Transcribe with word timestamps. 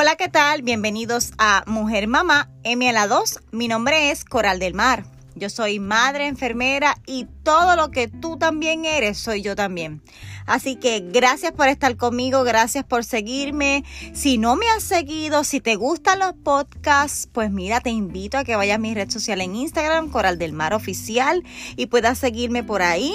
Hola, 0.00 0.14
¿qué 0.14 0.28
tal? 0.28 0.62
Bienvenidos 0.62 1.32
a 1.38 1.64
Mujer 1.66 2.06
Mamá 2.06 2.48
M 2.62 2.88
a 2.88 2.92
la 2.92 3.08
2. 3.08 3.40
Mi 3.50 3.66
nombre 3.66 4.12
es 4.12 4.24
Coral 4.24 4.60
del 4.60 4.72
Mar. 4.72 5.04
Yo 5.34 5.50
soy 5.50 5.80
madre, 5.80 6.28
enfermera 6.28 6.96
y 7.04 7.26
todo 7.42 7.74
lo 7.74 7.90
que 7.90 8.06
tú 8.06 8.38
también 8.38 8.84
eres, 8.84 9.18
soy 9.18 9.42
yo 9.42 9.56
también. 9.56 10.00
Así 10.46 10.76
que 10.76 11.00
gracias 11.00 11.50
por 11.50 11.66
estar 11.66 11.96
conmigo, 11.96 12.44
gracias 12.44 12.84
por 12.84 13.04
seguirme. 13.04 13.82
Si 14.12 14.38
no 14.38 14.54
me 14.54 14.68
has 14.68 14.84
seguido, 14.84 15.42
si 15.42 15.60
te 15.60 15.74
gustan 15.74 16.20
los 16.20 16.34
podcasts, 16.44 17.28
pues 17.32 17.50
mira, 17.50 17.80
te 17.80 17.90
invito 17.90 18.38
a 18.38 18.44
que 18.44 18.54
vayas 18.54 18.76
a 18.76 18.78
mi 18.78 18.94
red 18.94 19.10
social 19.10 19.40
en 19.40 19.56
Instagram, 19.56 20.10
Coral 20.10 20.38
del 20.38 20.52
Mar 20.52 20.74
Oficial, 20.74 21.42
y 21.74 21.86
puedas 21.86 22.18
seguirme 22.18 22.62
por 22.62 22.82
ahí 22.82 23.14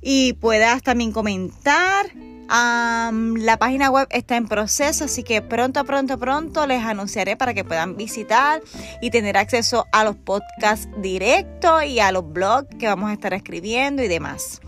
y 0.00 0.34
puedas 0.34 0.84
también 0.84 1.10
comentar 1.10 2.12
la 2.52 3.56
página 3.58 3.90
web 3.90 4.06
está 4.10 4.36
en 4.36 4.46
proceso, 4.46 5.04
así 5.04 5.22
que 5.22 5.40
pronto, 5.40 5.84
pronto, 5.84 6.18
pronto 6.18 6.66
les 6.66 6.84
anunciaré 6.84 7.36
para 7.36 7.54
que 7.54 7.64
puedan 7.64 7.96
visitar 7.96 8.60
y 9.00 9.10
tener 9.10 9.38
acceso 9.38 9.86
a 9.90 10.04
los 10.04 10.16
podcasts 10.16 10.88
directos 10.98 11.84
y 11.84 12.00
a 12.00 12.12
los 12.12 12.30
blogs 12.30 12.68
que 12.78 12.88
vamos 12.88 13.10
a 13.10 13.14
estar 13.14 13.32
escribiendo 13.32 14.02
y 14.02 14.08
demás. 14.08 14.60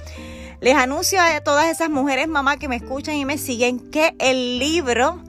Les 0.61 0.75
anuncio 0.75 1.21
a 1.21 1.41
todas 1.41 1.67
esas 1.67 1.91
mujeres 1.91 2.27
mamá 2.27 2.57
que 2.57 2.69
me 2.69 2.77
escuchan 2.77 3.17
y 3.17 3.27
me 3.27 3.37
siguen 3.37 3.91
que 3.91 4.15
el 4.19 4.59
libro 4.59 5.23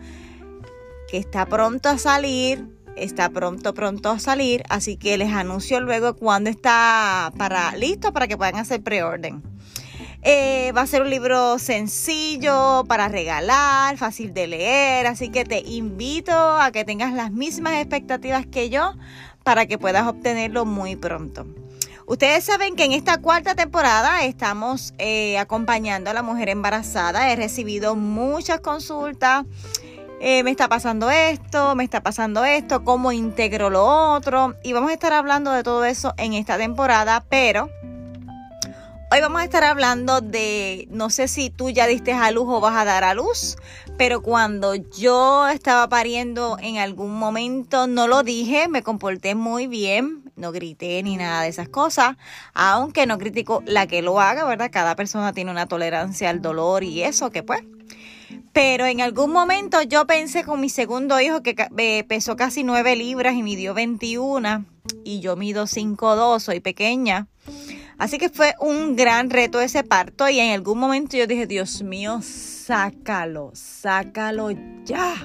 que 1.10 1.18
está 1.18 1.46
pronto 1.48 1.90
a 1.90 1.98
salir, 1.98 2.70
está 2.96 3.30
pronto, 3.30 3.74
pronto 3.74 4.12
a 4.12 4.20
salir, 4.20 4.64
así 4.70 4.96
que 4.96 5.18
les 5.18 5.34
anuncio 5.34 5.82
luego 5.82 6.16
cuando 6.16 6.50
está 6.50 7.34
para 7.38 7.76
listo 7.76 8.14
para 8.14 8.30
que 8.30 8.38
puedan 8.38 8.56
hacer 8.56 8.82
preorden. 8.82 9.55
Eh, 10.28 10.72
va 10.76 10.82
a 10.82 10.88
ser 10.88 11.04
un 11.04 11.12
libro 11.12 11.60
sencillo 11.60 12.84
para 12.88 13.10
regalar, 13.10 13.96
fácil 13.98 14.34
de 14.34 14.48
leer, 14.48 15.06
así 15.06 15.30
que 15.30 15.46
te 15.46 15.60
invito 15.60 16.34
a 16.34 16.72
que 16.72 16.84
tengas 16.84 17.14
las 17.14 17.32
mismas 17.32 17.74
expectativas 17.76 18.48
que 18.48 18.72
yo 18.72 18.94
para 19.44 19.68
que 19.68 19.78
puedas 19.78 20.08
obtenerlo 20.08 20.66
muy 20.66 20.96
pronto. 20.96 21.46
Ustedes 22.08 22.44
saben 22.44 22.76
que 22.76 22.86
en 22.86 22.94
esta 22.94 23.22
cuarta 23.22 23.54
temporada 23.54 24.24
estamos 24.24 24.96
eh, 24.98 25.38
acompañando 25.38 26.10
a 26.10 26.14
la 26.14 26.24
mujer 26.24 26.50
embarazada. 26.50 27.32
He 27.32 27.36
recibido 27.36 27.96
muchas 27.96 28.62
consultas. 28.62 29.46
Eh, 30.20 30.42
me 30.42 30.50
está 30.50 30.68
pasando 30.68 31.12
esto, 31.12 31.76
me 31.76 31.84
está 31.84 32.02
pasando 32.02 32.46
esto, 32.46 32.84
cómo 32.84 33.12
integro 33.12 33.70
lo 33.70 33.86
otro. 33.86 34.56
Y 34.64 34.74
vamos 34.74 34.90
a 34.90 34.94
estar 34.94 35.14
hablando 35.14 35.52
de 35.52 35.62
todo 35.62 35.86
eso 35.86 36.16
en 36.18 36.34
esta 36.34 36.58
temporada, 36.58 37.24
pero 37.30 37.70
Hoy 39.12 39.22
vamos 39.22 39.40
a 39.40 39.44
estar 39.44 39.64
hablando 39.64 40.20
de, 40.20 40.88
no 40.90 41.12
sé 41.12 41.28
si 41.28 41.52
tú 41.52 41.70
ya 41.70 41.86
diste 41.86 42.12
a 42.12 42.32
luz 42.32 42.48
o 42.48 42.60
vas 42.60 42.76
a 42.76 42.86
dar 42.86 43.04
a 43.04 43.14
luz, 43.14 43.56
pero 43.98 44.24
cuando 44.24 44.74
yo 44.74 45.48
estaba 45.48 45.88
pariendo 45.88 46.58
en 46.60 46.80
algún 46.80 47.14
momento 47.14 47.86
no 47.86 48.08
lo 48.08 48.24
dije, 48.24 48.68
me 48.68 48.82
comporté 48.82 49.36
muy 49.36 49.68
bien, 49.68 50.24
no 50.36 50.52
grité 50.52 51.04
ni 51.04 51.18
nada 51.18 51.44
de 51.44 51.50
esas 51.50 51.70
cosas, 51.70 52.18
aunque 52.56 53.06
no 53.06 53.20
critico 53.20 53.62
la 53.68 53.86
que 53.86 54.02
lo 54.02 54.20
haga, 54.20 54.44
¿verdad? 54.44 54.72
Cada 54.72 54.96
persona 54.96 55.34
tiene 55.34 55.52
una 55.52 55.68
tolerancia 55.68 56.32
al 56.32 56.42
dolor 56.42 56.84
y 56.84 57.04
eso, 57.04 57.30
que 57.30 57.44
pues. 57.44 57.62
Pero 58.54 58.88
en 58.88 59.02
algún 59.02 59.32
momento 59.32 59.84
yo 59.84 60.08
pensé 60.08 60.44
con 60.44 60.60
mi 60.60 60.70
segundo 60.70 61.22
hijo 61.22 61.44
que 61.44 61.56
eh, 61.78 62.04
pesó 62.06 62.36
casi 62.36 62.64
9 62.64 62.96
libras 62.96 63.36
y 63.36 63.44
midió 63.44 63.76
21 63.76 64.66
y 65.04 65.20
yo 65.20 65.36
mido 65.36 65.66
5'2, 65.66 66.40
soy 66.40 66.60
pequeña. 66.60 67.28
Así 67.98 68.18
que 68.18 68.30
fue 68.30 68.56
un 68.60 68.96
gran 68.96 69.30
reto 69.30 69.62
ese 69.62 69.84
parto 69.84 70.28
y 70.28 70.40
en 70.40 70.52
algún 70.52 70.80
momento 70.80 71.16
yo 71.16 71.28
dije, 71.28 71.48
Dios 71.48 71.82
mío, 71.82 72.20
sácalo, 72.22 73.52
sácalo 73.54 74.50
ya. 74.84 75.16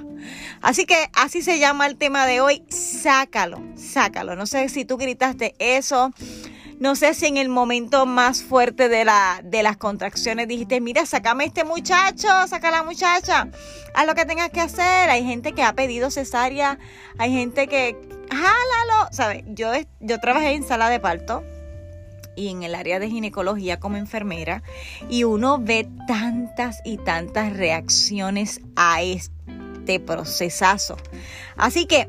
Así 0.62 0.86
que 0.86 1.10
así 1.14 1.42
se 1.42 1.58
llama 1.58 1.86
el 1.86 1.96
tema 1.96 2.26
de 2.26 2.40
hoy, 2.40 2.62
sácalo, 2.68 3.60
sácalo. 3.74 4.36
No 4.36 4.46
sé 4.46 4.68
si 4.68 4.84
tú 4.84 4.98
gritaste 4.98 5.54
eso. 5.58 6.12
No 6.78 6.96
sé 6.96 7.12
si 7.12 7.26
en 7.26 7.36
el 7.36 7.50
momento 7.50 8.06
más 8.06 8.42
fuerte 8.42 8.88
de, 8.88 9.04
la, 9.04 9.42
de 9.44 9.62
las 9.62 9.76
contracciones 9.76 10.48
dijiste, 10.48 10.80
mira, 10.80 11.04
sácame 11.04 11.44
este 11.44 11.62
muchacho, 11.62 12.28
saca 12.48 12.70
la 12.70 12.82
muchacha, 12.82 13.48
haz 13.94 14.06
lo 14.06 14.14
que 14.14 14.24
tengas 14.24 14.48
que 14.48 14.60
hacer. 14.60 15.10
Hay 15.10 15.22
gente 15.22 15.52
que 15.52 15.62
ha 15.62 15.74
pedido 15.74 16.10
cesárea, 16.10 16.78
hay 17.18 17.32
gente 17.32 17.66
que, 17.66 17.98
jálalo, 18.30 19.12
¿sabes? 19.12 19.44
Yo, 19.48 19.72
yo 20.00 20.20
trabajé 20.20 20.52
en 20.52 20.66
sala 20.66 20.88
de 20.88 21.00
parto 21.00 21.44
y 22.40 22.48
en 22.48 22.62
el 22.62 22.74
área 22.74 22.98
de 22.98 23.10
ginecología 23.10 23.78
como 23.78 23.98
enfermera 23.98 24.62
y 25.10 25.24
uno 25.24 25.58
ve 25.60 25.86
tantas 26.08 26.80
y 26.84 26.96
tantas 26.96 27.52
reacciones 27.52 28.60
a 28.76 29.02
este 29.02 30.00
procesazo. 30.00 30.96
Así 31.56 31.84
que 31.84 32.08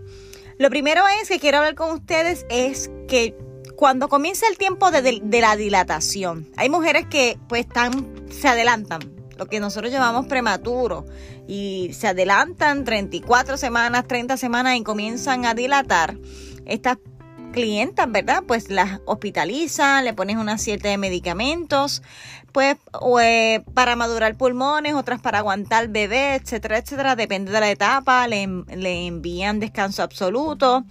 lo 0.58 0.70
primero 0.70 1.04
es 1.22 1.28
que 1.28 1.40
quiero 1.40 1.58
hablar 1.58 1.76
con 1.76 1.92
ustedes 1.92 2.46
es 2.50 2.90
que 3.08 3.36
cuando 3.76 4.08
comienza 4.08 4.46
el 4.50 4.58
tiempo 4.58 4.90
de, 4.92 5.20
de, 5.22 5.42
la 5.42 5.56
dilatación, 5.56 6.48
hay 6.56 6.70
mujeres 6.70 7.08
que 7.08 7.38
pues 7.50 7.66
están, 7.66 8.14
se 8.30 8.48
adelantan, 8.48 9.02
lo 9.38 9.48
que 9.48 9.60
nosotros 9.60 9.92
llamamos 9.92 10.28
prematuro, 10.28 11.06
y 11.48 11.90
se 11.94 12.08
adelantan 12.08 12.86
34 12.86 13.58
semanas, 13.58 14.08
30 14.08 14.38
semanas 14.38 14.78
y 14.78 14.84
comienzan 14.84 15.46
a 15.46 15.56
dilatar. 15.56 16.16
Estas 16.66 16.98
clientas, 17.52 18.12
¿verdad? 18.12 18.44
Pues 18.48 18.70
las 18.70 19.00
hospitalizan, 19.06 20.06
le 20.06 20.14
pones 20.14 20.38
una 20.38 20.58
cierta 20.58 20.90
de 20.90 20.98
medicamentos, 20.98 22.02
pues 22.52 22.78
eh, 23.22 23.64
para 23.74 23.96
madurar 23.96 24.36
pulmones, 24.36 24.94
otras 24.94 25.22
para 25.22 25.40
aguantar 25.40 25.88
bebé, 25.90 26.36
etcétera, 26.36 26.78
etcétera, 26.78 27.16
depende 27.16 27.52
de 27.52 27.60
la 27.60 27.70
etapa, 27.70 28.28
le, 28.28 28.48
le 28.76 29.08
envían 29.08 29.60
descanso 29.60 30.04
absoluto. 30.04 30.84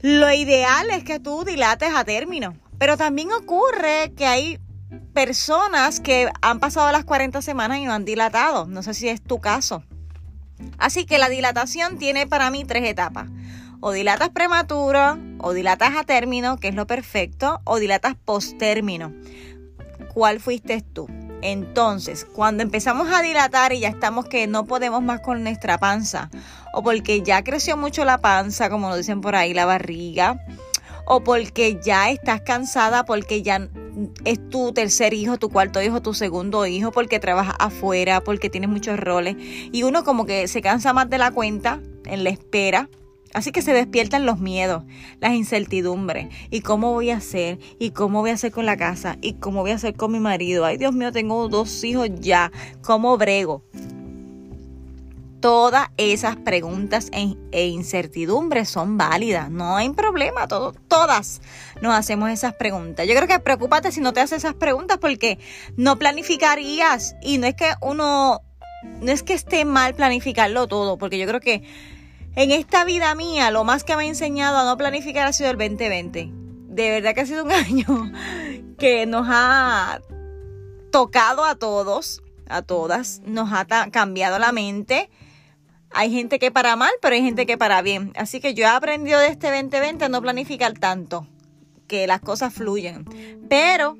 Lo 0.00 0.32
ideal 0.32 0.88
es 0.90 1.04
que 1.04 1.20
tú 1.20 1.44
dilates 1.44 1.90
a 1.94 2.04
término, 2.04 2.56
pero 2.78 2.96
también 2.96 3.32
ocurre 3.32 4.12
que 4.16 4.26
hay 4.26 4.58
personas 5.12 6.00
que 6.00 6.30
han 6.40 6.60
pasado 6.60 6.90
las 6.92 7.04
40 7.04 7.42
semanas 7.42 7.78
y 7.78 7.84
no 7.84 7.92
han 7.92 8.04
dilatado. 8.04 8.66
No 8.66 8.82
sé 8.82 8.94
si 8.94 9.08
es 9.08 9.22
tu 9.22 9.40
caso. 9.40 9.84
Así 10.78 11.04
que 11.04 11.18
la 11.18 11.28
dilatación 11.28 11.98
tiene 11.98 12.26
para 12.26 12.50
mí 12.50 12.64
tres 12.64 12.84
etapas. 12.84 13.28
O 13.80 13.92
dilatas 13.92 14.30
prematuro, 14.30 15.18
o 15.42 15.52
dilatas 15.52 15.96
a 15.96 16.04
término, 16.04 16.56
que 16.56 16.68
es 16.68 16.74
lo 16.74 16.86
perfecto, 16.86 17.60
o 17.64 17.78
dilatas 17.78 18.14
post 18.24 18.58
término. 18.58 19.12
¿Cuál 20.12 20.40
fuiste 20.40 20.82
tú? 20.82 21.08
Entonces, 21.42 22.24
cuando 22.24 22.62
empezamos 22.62 23.08
a 23.12 23.22
dilatar 23.22 23.72
y 23.72 23.80
ya 23.80 23.88
estamos 23.88 24.26
que 24.26 24.46
no 24.46 24.66
podemos 24.66 25.02
más 25.02 25.20
con 25.20 25.42
nuestra 25.42 25.78
panza, 25.78 26.30
o 26.74 26.82
porque 26.82 27.22
ya 27.22 27.42
creció 27.42 27.76
mucho 27.76 28.04
la 28.04 28.18
panza, 28.18 28.68
como 28.68 28.90
lo 28.90 28.96
dicen 28.96 29.20
por 29.20 29.34
ahí, 29.34 29.54
la 29.54 29.64
barriga, 29.64 30.44
o 31.06 31.24
porque 31.24 31.80
ya 31.82 32.10
estás 32.10 32.42
cansada, 32.42 33.04
porque 33.04 33.42
ya 33.42 33.68
es 34.24 34.50
tu 34.50 34.72
tercer 34.72 35.14
hijo, 35.14 35.38
tu 35.38 35.48
cuarto 35.48 35.82
hijo, 35.82 36.02
tu 36.02 36.14
segundo 36.14 36.66
hijo, 36.66 36.92
porque 36.92 37.18
trabajas 37.18 37.56
afuera, 37.58 38.20
porque 38.20 38.50
tienes 38.50 38.70
muchos 38.70 38.98
roles, 38.98 39.36
y 39.38 39.82
uno 39.82 40.04
como 40.04 40.26
que 40.26 40.46
se 40.46 40.60
cansa 40.60 40.92
más 40.92 41.08
de 41.08 41.18
la 41.18 41.30
cuenta 41.30 41.80
en 42.04 42.24
la 42.24 42.30
espera 42.30 42.88
Así 43.32 43.52
que 43.52 43.62
se 43.62 43.72
despiertan 43.72 44.26
los 44.26 44.40
miedos, 44.40 44.82
las 45.20 45.34
incertidumbres. 45.34 46.28
¿Y 46.50 46.62
cómo 46.62 46.92
voy 46.92 47.10
a 47.10 47.18
hacer? 47.18 47.58
¿Y 47.78 47.90
cómo 47.90 48.20
voy 48.20 48.30
a 48.30 48.34
hacer 48.34 48.50
con 48.50 48.66
la 48.66 48.76
casa? 48.76 49.18
¿Y 49.20 49.34
cómo 49.34 49.60
voy 49.60 49.70
a 49.70 49.76
hacer 49.76 49.94
con 49.94 50.10
mi 50.10 50.18
marido? 50.18 50.64
Ay, 50.64 50.78
Dios 50.78 50.92
mío, 50.92 51.12
tengo 51.12 51.48
dos 51.48 51.84
hijos 51.84 52.08
ya. 52.18 52.50
¿Cómo 52.82 53.16
brego? 53.18 53.62
Todas 55.40 55.88
esas 55.96 56.36
preguntas 56.36 57.08
e, 57.12 57.34
e 57.52 57.68
incertidumbres 57.68 58.68
son 58.68 58.98
válidas. 58.98 59.48
No 59.48 59.76
hay 59.76 59.90
problema. 59.90 60.48
todas 60.48 61.40
nos 61.80 61.94
hacemos 61.94 62.30
esas 62.30 62.54
preguntas. 62.54 63.06
Yo 63.06 63.14
creo 63.14 63.28
que 63.28 63.38
preocúpate 63.38 63.92
si 63.92 64.00
no 64.00 64.12
te 64.12 64.20
haces 64.20 64.38
esas 64.38 64.54
preguntas 64.54 64.98
porque 64.98 65.38
no 65.76 65.98
planificarías. 66.00 67.14
Y 67.22 67.38
no 67.38 67.46
es 67.46 67.54
que 67.54 67.72
uno, 67.80 68.40
no 69.00 69.12
es 69.12 69.22
que 69.22 69.34
esté 69.34 69.64
mal 69.64 69.94
planificarlo 69.94 70.66
todo, 70.66 70.98
porque 70.98 71.16
yo 71.16 71.28
creo 71.28 71.40
que 71.40 71.62
en 72.36 72.52
esta 72.52 72.84
vida 72.84 73.14
mía, 73.14 73.50
lo 73.50 73.64
más 73.64 73.84
que 73.84 73.96
me 73.96 74.04
ha 74.04 74.06
enseñado 74.06 74.58
a 74.58 74.64
no 74.64 74.76
planificar 74.76 75.26
ha 75.26 75.32
sido 75.32 75.50
el 75.50 75.58
2020. 75.58 76.30
De 76.32 76.90
verdad 76.90 77.14
que 77.14 77.22
ha 77.22 77.26
sido 77.26 77.44
un 77.44 77.52
año 77.52 78.12
que 78.78 79.06
nos 79.06 79.26
ha 79.28 80.00
tocado 80.92 81.44
a 81.44 81.56
todos, 81.56 82.22
a 82.48 82.62
todas, 82.62 83.20
nos 83.24 83.52
ha 83.52 83.66
cambiado 83.90 84.38
la 84.38 84.52
mente. 84.52 85.10
Hay 85.90 86.12
gente 86.12 86.38
que 86.38 86.52
para 86.52 86.76
mal, 86.76 86.92
pero 87.02 87.16
hay 87.16 87.22
gente 87.22 87.46
que 87.46 87.58
para 87.58 87.82
bien. 87.82 88.12
Así 88.16 88.40
que 88.40 88.54
yo 88.54 88.64
he 88.64 88.68
aprendido 88.68 89.18
de 89.18 89.26
este 89.26 89.50
2020 89.50 90.04
a 90.04 90.08
no 90.08 90.22
planificar 90.22 90.72
tanto, 90.74 91.26
que 91.88 92.06
las 92.06 92.20
cosas 92.20 92.54
fluyen. 92.54 93.04
Pero 93.48 93.98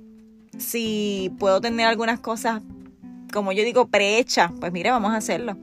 si 0.56 1.32
puedo 1.40 1.60
tener 1.60 1.86
algunas 1.86 2.20
cosas, 2.20 2.62
como 3.32 3.50
yo 3.50 3.64
digo, 3.64 3.88
prehechas, 3.88 4.52
pues 4.60 4.70
mira, 4.70 4.92
vamos 4.92 5.12
a 5.12 5.16
hacerlo 5.16 5.56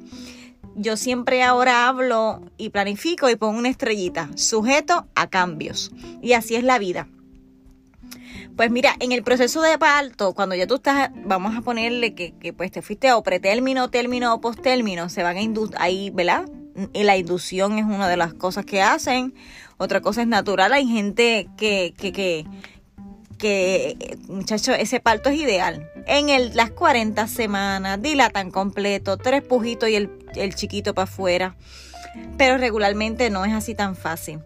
yo 0.78 0.96
siempre 0.96 1.44
ahora 1.44 1.88
hablo 1.88 2.42
y 2.58 2.70
planifico 2.70 3.30
y 3.30 3.36
pongo 3.36 3.58
una 3.58 3.70
estrellita, 3.70 4.30
sujeto 4.36 5.08
a 5.16 5.28
cambios. 5.28 5.92
Y 6.22 6.34
así 6.34 6.56
es 6.56 6.64
la 6.64 6.80
vida. 6.80 7.08
Pues 8.56 8.72
mira, 8.72 8.96
en 9.00 9.12
el 9.12 9.24
proceso 9.24 9.62
de 9.62 9.78
parto, 9.78 10.34
cuando 10.34 10.56
ya 10.56 10.66
tú 10.66 10.76
estás, 10.76 11.12
vamos 11.26 11.56
a 11.56 11.62
ponerle 11.62 12.16
que, 12.16 12.54
pues 12.54 12.72
te 12.72 12.82
fuiste 12.82 13.10
a 13.10 13.22
pretérmino, 13.22 13.90
término 13.90 14.34
o 14.34 14.42
posttérmino, 14.42 15.10
se 15.10 15.22
van 15.22 15.38
a 15.38 15.42
inducir 15.42 15.76
ahí, 15.80 16.10
¿verdad? 16.12 16.46
y 16.94 17.04
la 17.04 17.18
inducción 17.18 17.80
es 17.80 17.86
una 17.86 18.08
de 18.08 18.18
las 18.18 18.34
cosas 18.34 18.66
que 18.66 18.82
hacen. 18.82 19.34
Otra 19.78 20.02
cosa 20.02 20.22
es 20.22 20.28
natural. 20.28 20.74
Hay 20.74 20.88
gente 20.88 21.50
que, 21.58 21.94
que, 21.98 22.12
que, 22.12 22.46
que 23.38 24.18
muchacho, 24.28 24.74
ese 24.74 25.00
parto 25.00 25.30
es 25.30 25.40
ideal. 25.40 25.90
En 26.06 26.30
el, 26.30 26.56
las 26.56 26.72
40 26.72 27.28
semanas, 27.28 28.02
dilatan 28.02 28.52
completo, 28.52 29.18
tres 29.18 29.44
pujitos 29.44 29.90
y 29.90 29.96
el, 29.96 30.10
el 30.36 30.56
chiquito 30.56 30.94
para 30.94 31.04
afuera. 31.04 31.56
Pero 32.38 32.58
regularmente 32.58 33.30
no 33.30 33.46
es 33.46 33.54
así 33.54 33.76
tan 33.76 33.96
fácil. 33.96 34.40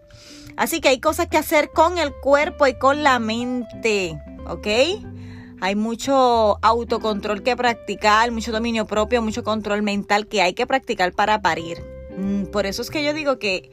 Así 0.56 0.80
que 0.80 0.88
hay 0.88 1.00
cosas 1.00 1.28
que 1.28 1.38
hacer 1.38 1.70
con 1.70 1.98
el 1.98 2.12
cuerpo 2.12 2.66
y 2.66 2.74
con 2.74 3.02
la 3.02 3.18
mente, 3.18 4.18
¿ok? 4.46 4.66
Hay 5.60 5.76
mucho 5.76 6.58
autocontrol 6.60 7.42
que 7.42 7.56
practicar, 7.56 8.30
mucho 8.32 8.52
dominio 8.52 8.86
propio, 8.86 9.22
mucho 9.22 9.44
control 9.44 9.82
mental 9.82 10.26
que 10.26 10.42
hay 10.42 10.54
que 10.54 10.66
practicar 10.66 11.12
para 11.12 11.40
parir. 11.40 11.78
Mm, 12.16 12.46
por 12.46 12.66
eso 12.66 12.82
es 12.82 12.90
que 12.90 13.04
yo 13.04 13.14
digo 13.14 13.38
que, 13.38 13.70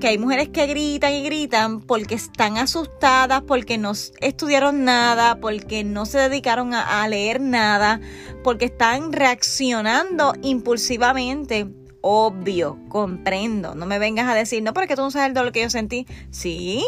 que 0.00 0.08
hay 0.08 0.18
mujeres 0.18 0.50
que 0.50 0.66
gritan 0.66 1.12
y 1.12 1.22
gritan 1.22 1.80
porque 1.80 2.14
están 2.14 2.58
asustadas, 2.58 3.42
porque 3.42 3.78
no 3.78 3.92
estudiaron 4.20 4.84
nada, 4.84 5.36
porque 5.40 5.84
no 5.84 6.06
se 6.06 6.18
dedicaron 6.18 6.74
a, 6.74 7.06
leer 7.08 7.40
nada, 7.40 8.00
porque 8.42 8.66
están 8.66 9.12
reaccionando 9.12 10.34
impulsivamente 10.42 11.66
obvio, 12.02 12.78
comprendo. 12.88 13.74
No 13.74 13.86
me 13.86 13.98
vengas 13.98 14.28
a 14.28 14.34
decir, 14.34 14.62
no, 14.62 14.72
porque 14.74 14.96
tú 14.96 15.02
no 15.02 15.10
sabes 15.10 15.28
el 15.28 15.34
dolor 15.34 15.52
que 15.52 15.62
yo 15.62 15.70
sentí. 15.70 16.06
Sí, 16.30 16.84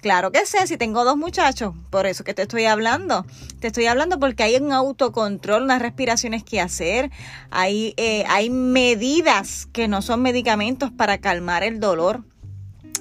claro 0.00 0.30
que 0.30 0.44
sé, 0.46 0.66
si 0.66 0.76
tengo 0.76 1.04
dos 1.04 1.16
muchachos, 1.16 1.74
por 1.90 2.06
eso 2.06 2.22
que 2.22 2.34
te 2.34 2.42
estoy 2.42 2.66
hablando. 2.66 3.24
Te 3.60 3.68
estoy 3.68 3.86
hablando 3.86 4.20
porque 4.20 4.42
hay 4.42 4.56
un 4.56 4.72
autocontrol, 4.72 5.62
unas 5.62 5.80
respiraciones 5.80 6.44
que 6.44 6.60
hacer, 6.60 7.10
hay, 7.50 7.94
eh, 7.96 8.24
hay 8.28 8.50
medidas 8.50 9.66
que 9.72 9.88
no 9.88 10.02
son 10.02 10.22
medicamentos 10.22 10.92
para 10.92 11.18
calmar 11.18 11.62
el 11.62 11.80
dolor. 11.80 12.24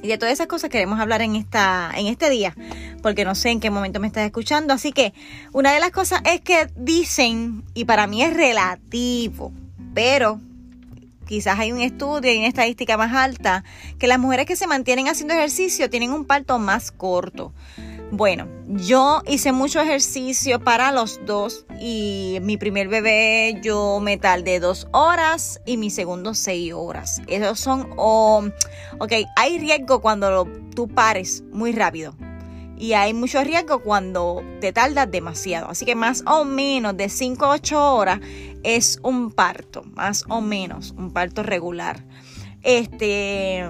Y 0.02 0.08
de 0.08 0.18
todas 0.18 0.34
esas 0.34 0.48
cosas 0.48 0.70
queremos 0.70 1.00
hablar 1.00 1.22
en, 1.22 1.36
esta, 1.36 1.92
en 1.96 2.08
este 2.08 2.30
día, 2.30 2.56
porque 3.02 3.24
no 3.24 3.36
sé 3.36 3.50
en 3.50 3.60
qué 3.60 3.70
momento 3.70 4.00
me 4.00 4.08
estás 4.08 4.26
escuchando. 4.26 4.74
Así 4.74 4.92
que 4.92 5.14
una 5.54 5.74
de 5.74 5.80
las 5.80 5.92
cosas 5.92 6.22
es 6.26 6.42
que 6.42 6.68
dicen, 6.76 7.64
y 7.74 7.86
para 7.86 8.08
mí 8.08 8.24
es 8.24 8.34
relativo, 8.34 9.52
pero 9.94 10.40
quizás 11.28 11.60
hay 11.60 11.72
un 11.72 11.80
estudio 11.80 12.34
y 12.34 12.38
una 12.40 12.48
estadística 12.48 12.98
más 12.98 13.14
alta, 13.14 13.64
que 14.00 14.08
las 14.08 14.20
mujeres 14.20 14.46
que 14.46 14.56
se 14.56 14.68
mantienen 14.68 15.08
haciendo 15.08 15.34
ejercicio 15.34 15.90
tienen 15.90 16.12
un 16.12 16.26
parto 16.26 16.60
más 16.60 16.92
corto. 16.92 17.54
Bueno, 18.12 18.50
yo 18.68 19.22
hice 19.26 19.54
mucho 19.54 19.80
ejercicio 19.80 20.60
para 20.60 20.92
los 20.92 21.26
dos 21.26 21.66
y 21.80 22.40
mi 22.42 22.58
primer 22.58 22.90
bebé 22.90 23.58
yo 23.64 24.02
me 24.02 24.18
tardé 24.18 24.60
dos 24.60 24.90
horas 24.92 25.62
y 25.66 25.78
mi 25.78 25.90
segundo 25.90 26.34
seis 26.34 26.74
horas. 26.74 27.22
Esos 27.28 27.62
son, 27.62 27.90
oh, 27.96 28.44
ok, 29.00 29.14
hay 29.38 29.60
riesgo 29.60 30.02
cuando 30.02 30.46
tú 30.76 30.90
pares 30.90 31.42
muy 31.54 31.72
rápido 31.72 32.14
y 32.78 32.94
hay 32.94 33.14
mucho 33.14 33.42
riesgo 33.46 33.80
cuando 33.80 34.44
te 34.60 34.74
tardas 34.74 35.10
demasiado. 35.10 35.70
Así 35.70 35.86
que 35.86 35.96
más 35.96 36.24
o 36.28 36.44
menos 36.44 36.98
de 36.98 37.08
5 37.08 37.46
a 37.46 37.50
8 37.52 37.96
horas 37.96 38.20
es 38.64 39.00
un 39.04 39.32
parto, 39.32 39.84
más 39.84 40.26
o 40.28 40.42
menos 40.42 40.94
un 40.98 41.14
parto 41.14 41.44
regular. 41.44 42.04
Este, 42.64 43.70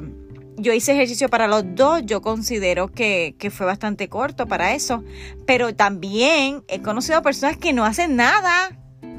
yo 0.62 0.74
hice 0.74 0.94
ejercicio 0.94 1.28
para 1.28 1.48
los 1.48 1.63
dos, 1.75 2.04
yo 2.06 2.22
considero 2.22 2.88
que, 2.88 3.36
que, 3.40 3.50
fue 3.50 3.66
bastante 3.66 4.08
corto 4.10 4.46
para 4.48 4.74
eso, 4.74 5.04
pero 5.48 5.75
también 5.75 6.63
he 6.68 6.81
conocido 6.81 7.22
personas 7.22 7.58
que 7.58 7.74
no 7.74 7.84
hacen 7.84 8.16
nada, 8.16 8.78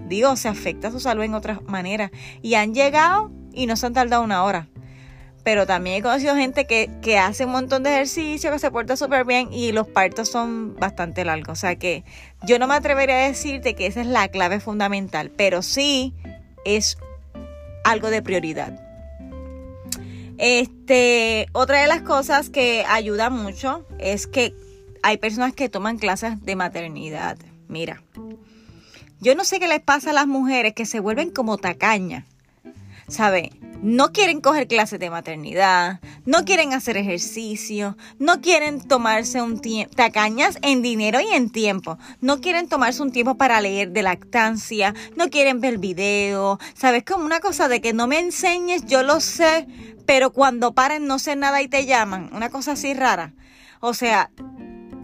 digo, 0.08 0.36
se 0.36 0.48
afecta 0.48 0.90
su 0.90 1.00
salud 1.00 1.24
en 1.24 1.34
otras 1.34 1.62
maneras 1.62 2.10
y 2.42 2.54
han 2.54 2.74
llegado 2.74 3.32
y 3.52 3.66
no 3.66 3.76
se 3.76 3.86
han 3.86 3.92
tardado 3.92 4.22
una 4.22 4.44
hora. 4.44 4.68
Pero 5.44 5.66
también 5.66 5.96
he 5.96 6.02
conocido 6.02 6.36
gente 6.36 6.66
que, 6.66 6.88
que 7.02 7.18
hace 7.18 7.46
un 7.46 7.50
montón 7.50 7.82
de 7.82 7.90
ejercicio, 7.90 8.52
que 8.52 8.60
se 8.60 8.70
porta 8.70 8.96
súper 8.96 9.24
bien 9.24 9.52
y 9.52 9.72
los 9.72 9.88
partos 9.88 10.28
son 10.28 10.76
bastante 10.76 11.24
largos. 11.24 11.58
O 11.58 11.60
sea 11.60 11.74
que 11.74 12.04
yo 12.44 12.60
no 12.60 12.68
me 12.68 12.74
atrevería 12.74 13.16
a 13.16 13.26
decirte 13.26 13.74
que 13.74 13.86
esa 13.86 14.02
es 14.02 14.06
la 14.06 14.28
clave 14.28 14.60
fundamental, 14.60 15.32
pero 15.36 15.62
sí 15.62 16.14
es 16.64 16.96
algo 17.82 18.10
de 18.10 18.22
prioridad. 18.22 18.91
Este, 20.38 21.46
otra 21.52 21.80
de 21.80 21.86
las 21.86 22.02
cosas 22.02 22.50
que 22.50 22.84
ayuda 22.88 23.30
mucho 23.30 23.86
es 23.98 24.26
que 24.26 24.54
hay 25.02 25.18
personas 25.18 25.54
que 25.54 25.68
toman 25.68 25.98
clases 25.98 26.42
de 26.44 26.56
maternidad. 26.56 27.38
Mira, 27.68 28.02
yo 29.20 29.34
no 29.34 29.44
sé 29.44 29.60
qué 29.60 29.68
les 29.68 29.80
pasa 29.80 30.10
a 30.10 30.14
las 30.14 30.26
mujeres 30.26 30.74
que 30.74 30.86
se 30.86 31.00
vuelven 31.00 31.30
como 31.30 31.58
tacañas. 31.58 32.24
¿Sabe? 33.08 33.50
no 33.82 34.12
quieren 34.12 34.40
coger 34.40 34.68
clases 34.68 35.00
de 35.00 35.10
maternidad, 35.10 36.00
no 36.24 36.44
quieren 36.44 36.72
hacer 36.72 36.96
ejercicio, 36.96 37.96
no 38.20 38.40
quieren 38.40 38.80
tomarse 38.80 39.42
un 39.42 39.60
tiempo, 39.60 39.94
tacañas 39.96 40.56
en 40.62 40.82
dinero 40.82 41.20
y 41.20 41.26
en 41.34 41.50
tiempo, 41.50 41.98
no 42.20 42.40
quieren 42.40 42.68
tomarse 42.68 43.02
un 43.02 43.10
tiempo 43.10 43.36
para 43.36 43.60
leer 43.60 43.90
de 43.90 44.02
lactancia, 44.02 44.94
no 45.16 45.30
quieren 45.30 45.60
ver 45.60 45.78
video, 45.78 46.60
¿sabes? 46.74 47.02
Como 47.04 47.24
una 47.24 47.40
cosa 47.40 47.66
de 47.66 47.80
que 47.80 47.92
no 47.92 48.06
me 48.06 48.20
enseñes, 48.20 48.86
yo 48.86 49.02
lo 49.02 49.20
sé, 49.20 49.66
pero 50.06 50.32
cuando 50.32 50.74
paren 50.74 51.08
no 51.08 51.18
sé 51.18 51.34
nada 51.34 51.60
y 51.60 51.66
te 51.66 51.84
llaman, 51.84 52.30
una 52.32 52.50
cosa 52.50 52.72
así 52.72 52.94
rara. 52.94 53.34
O 53.80 53.94
sea, 53.94 54.30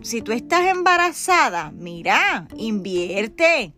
si 0.03 0.23
tú 0.23 0.31
estás 0.31 0.67
embarazada, 0.69 1.73
mira, 1.73 2.47
invierte 2.57 3.75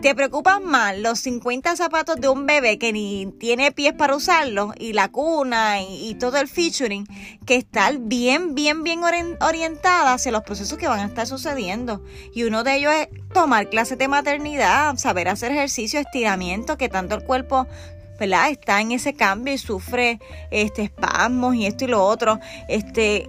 te 0.00 0.14
preocupan 0.14 0.64
más 0.64 0.96
los 0.96 1.20
50 1.20 1.76
zapatos 1.76 2.16
de 2.16 2.28
un 2.28 2.46
bebé 2.46 2.78
que 2.78 2.92
ni 2.92 3.26
tiene 3.38 3.70
pies 3.70 3.92
para 3.92 4.16
usarlos 4.16 4.72
y 4.78 4.94
la 4.94 5.08
cuna 5.08 5.82
y, 5.82 6.14
todo 6.14 6.38
el 6.38 6.48
featuring 6.48 7.06
que 7.44 7.56
estar 7.56 7.98
bien, 7.98 8.54
bien, 8.54 8.82
bien 8.82 9.00
orientada 9.40 10.14
hacia 10.14 10.32
los 10.32 10.42
procesos 10.42 10.78
que 10.78 10.88
van 10.88 11.00
a 11.00 11.06
estar 11.06 11.26
sucediendo. 11.26 12.02
Y 12.34 12.44
uno 12.44 12.64
de 12.64 12.76
ellos 12.76 12.92
es 12.94 13.08
tomar 13.32 13.68
clases 13.68 13.98
de 13.98 14.08
maternidad, 14.08 14.96
saber 14.96 15.28
hacer 15.28 15.52
ejercicio, 15.52 16.00
estiramiento, 16.00 16.78
que 16.78 16.88
tanto 16.88 17.14
el 17.14 17.24
cuerpo 17.24 17.66
¿verdad? 18.18 18.50
está 18.50 18.80
en 18.80 18.92
ese 18.92 19.14
cambio 19.14 19.52
y 19.52 19.58
sufre 19.58 20.18
este, 20.50 20.82
espasmos 20.82 21.54
y 21.54 21.66
esto 21.66 21.84
y 21.84 21.88
lo 21.88 22.04
otro. 22.04 22.40
Este, 22.68 23.28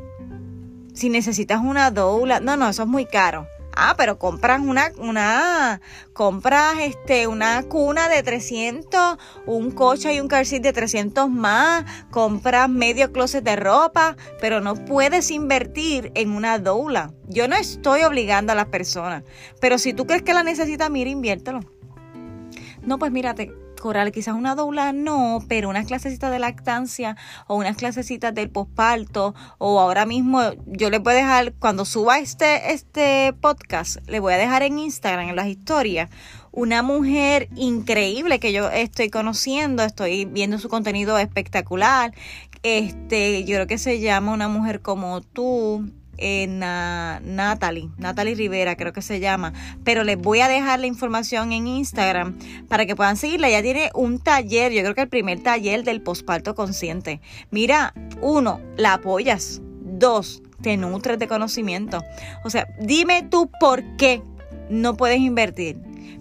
si 0.93 1.09
necesitas 1.09 1.59
una 1.61 1.91
doula, 1.91 2.39
no, 2.39 2.55
no, 2.55 2.69
eso 2.69 2.83
es 2.83 2.89
muy 2.89 3.05
caro. 3.05 3.47
Ah, 3.75 3.95
pero 3.97 4.19
compras 4.19 4.59
una, 4.59 4.91
una, 4.97 5.81
compras 6.13 6.75
este, 6.81 7.27
una 7.27 7.63
cuna 7.63 8.09
de 8.09 8.21
300, 8.21 9.17
un 9.45 9.71
coche 9.71 10.13
y 10.13 10.19
un 10.19 10.27
car 10.27 10.45
de 10.45 10.73
300 10.73 11.29
más, 11.29 11.85
compras 12.09 12.69
medio 12.69 13.11
closet 13.11 13.43
de 13.43 13.55
ropa, 13.55 14.17
pero 14.39 14.59
no 14.59 14.75
puedes 14.75 15.31
invertir 15.31 16.11
en 16.15 16.31
una 16.31 16.59
doula. 16.59 17.13
Yo 17.27 17.47
no 17.47 17.55
estoy 17.55 18.03
obligando 18.03 18.51
a 18.51 18.55
las 18.55 18.67
personas, 18.67 19.23
pero 19.61 19.77
si 19.77 19.93
tú 19.93 20.05
crees 20.05 20.23
que 20.23 20.33
la 20.33 20.43
necesitas, 20.43 20.89
mira, 20.89 21.09
inviértelo. 21.09 21.61
No, 22.81 22.97
pues 22.97 23.11
mírate, 23.11 23.53
Coral, 23.81 24.11
quizás 24.11 24.35
una 24.35 24.53
doula 24.53 24.93
no, 24.93 25.39
pero 25.47 25.67
unas 25.67 25.87
clasecitas 25.87 26.29
de 26.29 26.37
lactancia 26.37 27.17
o 27.47 27.55
unas 27.55 27.77
clasecitas 27.77 28.31
del 28.31 28.51
posparto 28.51 29.33
o 29.57 29.79
ahora 29.79 30.05
mismo 30.05 30.39
yo 30.67 30.91
les 30.91 31.01
voy 31.01 31.13
a 31.13 31.15
dejar, 31.15 31.53
cuando 31.53 31.83
suba 31.83 32.19
este, 32.19 32.73
este 32.73 33.33
podcast, 33.41 33.97
le 34.07 34.19
voy 34.19 34.33
a 34.33 34.37
dejar 34.37 34.61
en 34.61 34.77
Instagram, 34.77 35.29
en 35.29 35.35
las 35.35 35.47
historias, 35.47 36.11
una 36.51 36.83
mujer 36.83 37.49
increíble 37.55 38.39
que 38.39 38.53
yo 38.53 38.69
estoy 38.69 39.09
conociendo, 39.09 39.81
estoy 39.81 40.25
viendo 40.25 40.59
su 40.59 40.69
contenido 40.69 41.17
espectacular. 41.17 42.13
Este, 42.61 43.45
yo 43.45 43.55
creo 43.55 43.65
que 43.65 43.79
se 43.79 43.99
llama 43.99 44.33
Una 44.33 44.47
mujer 44.47 44.83
como 44.83 45.21
tú 45.21 45.89
en 46.21 46.59
Natalie, 46.59 47.89
Natalie 47.97 48.35
Rivera 48.35 48.75
creo 48.75 48.93
que 48.93 49.01
se 49.01 49.19
llama, 49.19 49.53
pero 49.83 50.03
les 50.03 50.17
voy 50.17 50.39
a 50.41 50.47
dejar 50.47 50.79
la 50.79 50.87
información 50.87 51.51
en 51.51 51.67
Instagram 51.67 52.37
para 52.67 52.85
que 52.85 52.95
puedan 52.95 53.17
seguirla. 53.17 53.49
Ya 53.49 53.61
tiene 53.61 53.89
un 53.93 54.19
taller, 54.19 54.71
yo 54.71 54.81
creo 54.83 54.95
que 54.95 55.01
el 55.01 55.09
primer 55.09 55.41
taller 55.41 55.83
del 55.83 56.01
posparto 56.01 56.55
consciente. 56.55 57.21
Mira, 57.49 57.93
uno, 58.21 58.61
la 58.77 58.93
apoyas. 58.93 59.61
Dos, 59.83 60.41
te 60.61 60.77
nutres 60.77 61.19
de 61.19 61.27
conocimiento. 61.27 62.03
O 62.43 62.49
sea, 62.49 62.67
dime 62.79 63.23
tú 63.23 63.49
por 63.59 63.83
qué 63.97 64.21
no 64.69 64.95
puedes 64.95 65.19
invertir. 65.19 65.77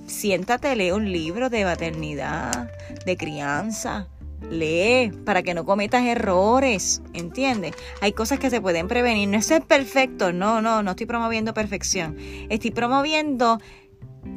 Siéntate, 0.06 0.74
lee 0.74 0.90
un 0.90 1.12
libro 1.12 1.50
de 1.50 1.64
maternidad, 1.64 2.70
de 3.06 3.16
crianza, 3.16 4.08
Lee 4.48 5.12
para 5.24 5.42
que 5.42 5.54
no 5.54 5.64
cometas 5.64 6.04
errores, 6.04 7.02
¿entiendes? 7.12 7.74
Hay 8.00 8.12
cosas 8.12 8.38
que 8.38 8.50
se 8.50 8.60
pueden 8.60 8.88
prevenir. 8.88 9.28
No 9.28 9.36
es 9.36 9.46
ser 9.46 9.62
perfecto, 9.62 10.32
no, 10.32 10.62
no, 10.62 10.82
no 10.82 10.90
estoy 10.92 11.06
promoviendo 11.06 11.54
perfección. 11.54 12.16
Estoy 12.48 12.70
promoviendo 12.70 13.60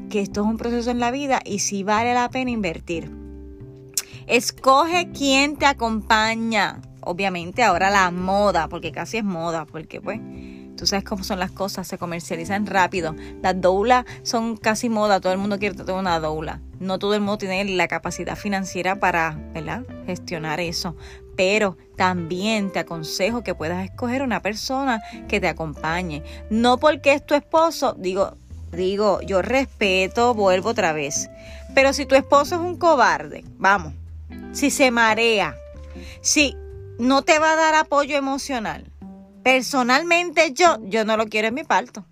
que 0.10 0.22
esto 0.22 0.42
es 0.42 0.48
un 0.48 0.58
proceso 0.58 0.92
en 0.92 1.00
la 1.00 1.12
vida 1.12 1.42
y 1.44 1.60
si 1.60 1.84
vale 1.84 2.14
la 2.14 2.30
pena 2.30 2.52
invertir. 2.52 3.12
Escoge 4.28 5.12
quién 5.12 5.58
te 5.58 5.66
acompaña. 5.66 6.82
Obviamente 7.02 7.64
ahora 7.64 7.90
la 7.90 8.12
moda, 8.12 8.70
porque 8.70 8.92
casi 8.92 9.18
es 9.18 9.24
moda, 9.24 9.66
porque 9.66 10.00
pues 10.00 10.20
Tú 10.78 10.86
sabes 10.88 11.06
cómo 11.06 11.24
son 11.24 11.40
las 11.40 11.52
cosas, 11.52 11.88
se 11.88 11.98
comercializan 11.98 12.66
rápido. 12.66 13.16
Las 13.42 13.60
doulas 13.60 14.06
son 14.24 14.58
casi 14.58 14.90
moda, 14.90 15.20
todo 15.22 15.32
el 15.32 15.40
mundo 15.40 15.60
quiere 15.60 15.76
tener 15.76 15.96
una 15.96 16.20
doula. 16.20 16.62
No 16.80 17.00
todo 17.00 17.14
el 17.14 17.22
mundo 17.22 17.38
tiene 17.38 17.64
la 17.76 17.88
capacidad 17.88 18.36
financiera 18.36 19.00
para, 19.00 19.38
¿verdad? 19.54 19.84
Gestionar 20.06 20.60
eso. 20.60 20.96
pero 21.36 21.78
también 21.96 22.72
te 22.72 22.80
aconsejo 22.80 23.44
que 23.44 23.56
puedas 23.56 23.84
escoger 23.84 24.22
una 24.22 24.42
persona 24.42 25.02
que 25.28 25.40
te 25.40 25.48
acompañe. 25.48 26.24
No 26.50 26.78
porque 26.78 27.14
es 27.14 27.26
tu 27.26 27.34
esposo, 27.34 27.96
digo, 27.98 28.36
digo, 28.72 29.22
yo 29.22 29.42
respeto, 29.42 30.34
vuelvo 30.34 30.70
otra 30.70 30.94
vez. 30.94 31.30
Pero 31.74 31.94
si 31.94 32.06
tu 32.06 32.16
esposo 32.16 32.56
es 32.56 32.62
un 32.62 32.78
cobarde, 32.78 33.44
vamos, 33.58 33.94
si 34.52 34.70
se 34.70 34.92
marea, 34.92 35.56
si 36.22 36.56
no 37.00 37.24
te 37.24 37.40
va 37.40 37.54
a 37.54 37.56
dar 37.56 37.76
apoyo 37.76 38.16
emocional, 38.16 38.92
personalmente 39.44 40.54
yo, 40.54 40.78
yo 40.84 41.06
no 41.06 41.18
lo 41.18 41.28
quiero 41.28 41.50
en 41.50 41.54
mi 41.54 41.64
parto. 41.64 42.06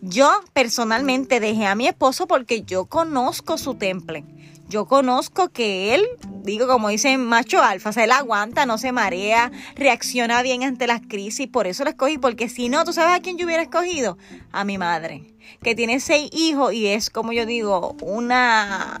Yo 0.00 0.30
personalmente 0.52 1.40
dejé 1.40 1.66
a 1.66 1.74
mi 1.74 1.86
esposo 1.88 2.26
porque 2.26 2.62
yo 2.62 2.86
conozco 2.86 3.58
su 3.58 3.74
temple. 3.74 4.24
Yo 4.68 4.86
conozco 4.86 5.48
que 5.48 5.96
él, 5.96 6.06
digo 6.44 6.68
como 6.68 6.90
dicen 6.90 7.24
macho 7.26 7.60
alfa, 7.60 7.90
o 7.90 7.92
sea, 7.92 8.04
él 8.04 8.12
aguanta, 8.12 8.66
no 8.66 8.78
se 8.78 8.92
marea, 8.92 9.50
reacciona 9.74 10.42
bien 10.42 10.62
ante 10.62 10.86
las 10.86 11.00
crisis, 11.00 11.48
por 11.48 11.66
eso 11.66 11.82
lo 11.82 11.90
escogí, 11.90 12.18
porque 12.18 12.48
si 12.48 12.68
no, 12.68 12.84
¿tú 12.84 12.92
sabes 12.92 13.16
a 13.16 13.20
quién 13.20 13.36
yo 13.36 13.46
hubiera 13.46 13.64
escogido? 13.64 14.16
A 14.52 14.62
mi 14.62 14.78
madre, 14.78 15.34
que 15.60 15.74
tiene 15.74 15.98
seis 15.98 16.30
hijos 16.32 16.72
y 16.72 16.86
es, 16.86 17.10
como 17.10 17.32
yo 17.32 17.46
digo, 17.46 17.96
una 18.00 19.00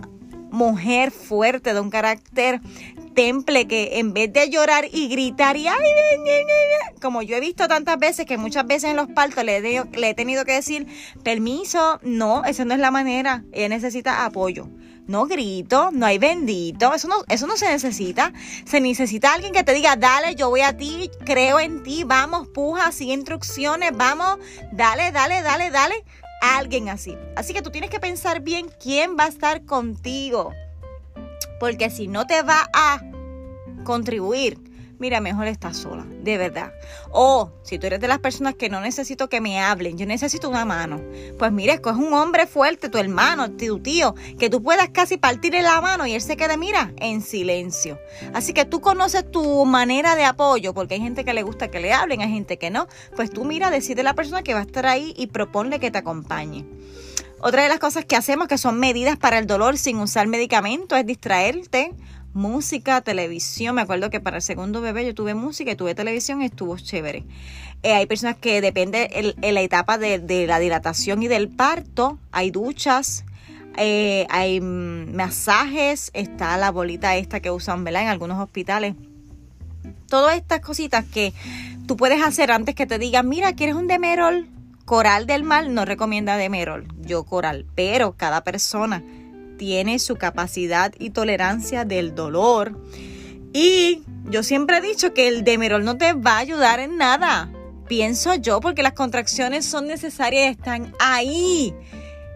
mujer 0.50 1.10
fuerte, 1.10 1.74
de 1.74 1.80
un 1.80 1.90
carácter 1.90 2.60
temple 3.14 3.66
que 3.66 3.98
en 3.98 4.12
vez 4.12 4.32
de 4.32 4.48
llorar 4.50 4.86
y 4.90 5.08
gritar 5.08 5.56
y 5.56 5.66
ay, 5.66 5.76
como 7.00 7.22
yo 7.22 7.36
he 7.36 7.40
visto 7.40 7.68
tantas 7.68 7.98
veces 7.98 8.26
que 8.26 8.38
muchas 8.38 8.66
veces 8.66 8.90
en 8.90 8.96
los 8.96 9.08
partos 9.08 9.44
le 9.44 9.58
he, 9.58 9.84
le 9.84 10.10
he 10.10 10.14
tenido 10.14 10.44
que 10.44 10.52
decir 10.52 10.86
permiso, 11.22 11.98
no, 12.02 12.44
esa 12.44 12.64
no 12.64 12.74
es 12.74 12.80
la 12.80 12.90
manera, 12.90 13.44
ella 13.52 13.68
necesita 13.68 14.24
apoyo. 14.24 14.68
No 15.06 15.26
grito, 15.26 15.90
no 15.92 16.06
hay 16.06 16.18
bendito, 16.18 16.94
eso 16.94 17.08
no, 17.08 17.16
eso 17.28 17.48
no 17.48 17.56
se 17.56 17.68
necesita. 17.68 18.32
Se 18.64 18.80
necesita 18.80 19.34
alguien 19.34 19.52
que 19.52 19.64
te 19.64 19.74
diga, 19.74 19.96
dale, 19.96 20.36
yo 20.36 20.50
voy 20.50 20.60
a 20.60 20.76
ti, 20.76 21.10
creo 21.24 21.58
en 21.58 21.82
ti, 21.82 22.04
vamos, 22.04 22.46
puja, 22.46 22.92
sigue 22.92 23.14
instrucciones, 23.14 23.90
vamos, 23.92 24.38
dale, 24.70 25.10
dale, 25.10 25.42
dale, 25.42 25.70
dale. 25.70 26.04
Alguien 26.40 26.88
así. 26.88 27.16
Así 27.36 27.52
que 27.52 27.62
tú 27.62 27.70
tienes 27.70 27.90
que 27.90 28.00
pensar 28.00 28.40
bien 28.40 28.70
quién 28.82 29.16
va 29.18 29.24
a 29.24 29.28
estar 29.28 29.64
contigo. 29.64 30.52
Porque 31.58 31.90
si 31.90 32.08
no 32.08 32.26
te 32.26 32.42
va 32.42 32.68
a 32.72 33.02
contribuir, 33.84 34.58
mira, 35.00 35.20
mejor 35.20 35.48
estás 35.48 35.78
sola, 35.78 36.06
de 36.06 36.38
verdad. 36.38 36.72
O 37.10 37.50
si 37.62 37.78
tú 37.78 37.86
eres 37.86 38.00
de 38.00 38.06
las 38.06 38.20
personas 38.20 38.54
que 38.54 38.68
no 38.68 38.80
necesito 38.80 39.28
que 39.28 39.40
me 39.40 39.60
hablen, 39.60 39.98
yo 39.98 40.06
necesito 40.06 40.48
una 40.48 40.64
mano. 40.64 41.00
Pues 41.38 41.50
mira, 41.50 41.74
es 41.74 41.80
un 41.84 42.12
hombre 42.12 42.46
fuerte, 42.46 42.88
tu 42.88 42.98
hermano, 42.98 43.50
tu 43.50 43.80
tío, 43.80 44.14
que 44.38 44.50
tú 44.50 44.62
puedas 44.62 44.90
casi 44.90 45.16
partirle 45.16 45.62
la 45.62 45.80
mano 45.80 46.06
y 46.06 46.12
él 46.12 46.20
se 46.20 46.36
quede, 46.36 46.56
mira, 46.56 46.92
en 46.98 47.22
silencio. 47.22 47.98
Así 48.34 48.52
que 48.52 48.64
tú 48.64 48.80
conoces 48.80 49.28
tu 49.30 49.64
manera 49.64 50.14
de 50.14 50.24
apoyo, 50.24 50.74
porque 50.74 50.94
hay 50.94 51.00
gente 51.00 51.24
que 51.24 51.34
le 51.34 51.42
gusta 51.42 51.68
que 51.68 51.80
le 51.80 51.92
hablen, 51.92 52.20
hay 52.20 52.30
gente 52.30 52.58
que 52.58 52.70
no. 52.70 52.86
Pues 53.16 53.30
tú 53.30 53.44
mira, 53.44 53.70
decide 53.70 54.02
a 54.02 54.04
la 54.04 54.14
persona 54.14 54.42
que 54.42 54.54
va 54.54 54.60
a 54.60 54.64
estar 54.64 54.86
ahí 54.86 55.14
y 55.16 55.28
proponle 55.28 55.80
que 55.80 55.90
te 55.90 55.98
acompañe. 55.98 56.66
Otra 57.42 57.62
de 57.62 57.70
las 57.70 57.78
cosas 57.78 58.04
que 58.04 58.16
hacemos 58.16 58.48
que 58.48 58.58
son 58.58 58.78
medidas 58.78 59.16
para 59.16 59.38
el 59.38 59.46
dolor 59.46 59.78
sin 59.78 59.96
usar 59.98 60.26
medicamento 60.26 60.94
es 60.94 61.06
distraerte. 61.06 61.94
Música, 62.32 63.00
televisión. 63.00 63.74
Me 63.74 63.82
acuerdo 63.82 64.08
que 64.08 64.20
para 64.20 64.36
el 64.36 64.42
segundo 64.42 64.80
bebé 64.80 65.04
yo 65.04 65.14
tuve 65.14 65.34
música 65.34 65.72
y 65.72 65.76
tuve 65.76 65.96
televisión 65.96 66.42
y 66.42 66.44
estuvo 66.44 66.76
chévere. 66.78 67.24
Eh, 67.82 67.92
hay 67.92 68.06
personas 68.06 68.36
que 68.36 68.60
depende 68.60 69.34
en 69.40 69.54
la 69.54 69.60
etapa 69.62 69.98
de, 69.98 70.46
la 70.46 70.60
dilatación 70.60 71.22
y 71.24 71.28
del 71.28 71.48
parto. 71.48 72.20
Hay 72.30 72.52
duchas, 72.52 73.24
eh, 73.76 74.26
hay 74.30 74.60
mm, 74.60 75.12
masajes, 75.12 76.12
está 76.14 76.56
la 76.56 76.70
bolita 76.70 77.16
esta 77.16 77.40
que 77.40 77.50
usan 77.50 77.84
en 77.86 77.96
algunos 77.96 78.38
hospitales. 78.38 78.94
Todas 80.06 80.36
estas 80.36 80.60
cositas 80.60 81.04
que 81.04 81.32
tú 81.88 81.96
puedes 81.96 82.22
hacer 82.22 82.52
antes 82.52 82.76
que 82.76 82.86
te 82.86 83.00
digan, 83.00 83.28
mira, 83.28 83.54
¿quieres 83.54 83.74
un 83.74 83.88
demerol? 83.88 84.48
Coral 84.84 85.26
del 85.26 85.44
Mal 85.44 85.72
no 85.72 85.84
recomienda 85.84 86.36
Demerol, 86.36 86.88
yo 87.00 87.22
Coral, 87.22 87.64
pero 87.76 88.16
cada 88.16 88.42
persona 88.42 89.04
tiene 89.60 89.98
su 89.98 90.16
capacidad 90.16 90.94
y 90.98 91.10
tolerancia 91.10 91.84
del 91.84 92.14
dolor. 92.14 92.80
Y 93.52 94.04
yo 94.30 94.42
siempre 94.42 94.78
he 94.78 94.80
dicho 94.80 95.12
que 95.12 95.28
el 95.28 95.44
Demerol 95.44 95.84
no 95.84 95.98
te 95.98 96.14
va 96.14 96.36
a 96.36 96.38
ayudar 96.38 96.80
en 96.80 96.96
nada. 96.96 97.52
Pienso 97.86 98.34
yo, 98.36 98.60
porque 98.60 98.82
las 98.82 98.94
contracciones 98.94 99.66
son 99.66 99.86
necesarias 99.86 100.50
están 100.50 100.94
ahí. 100.98 101.74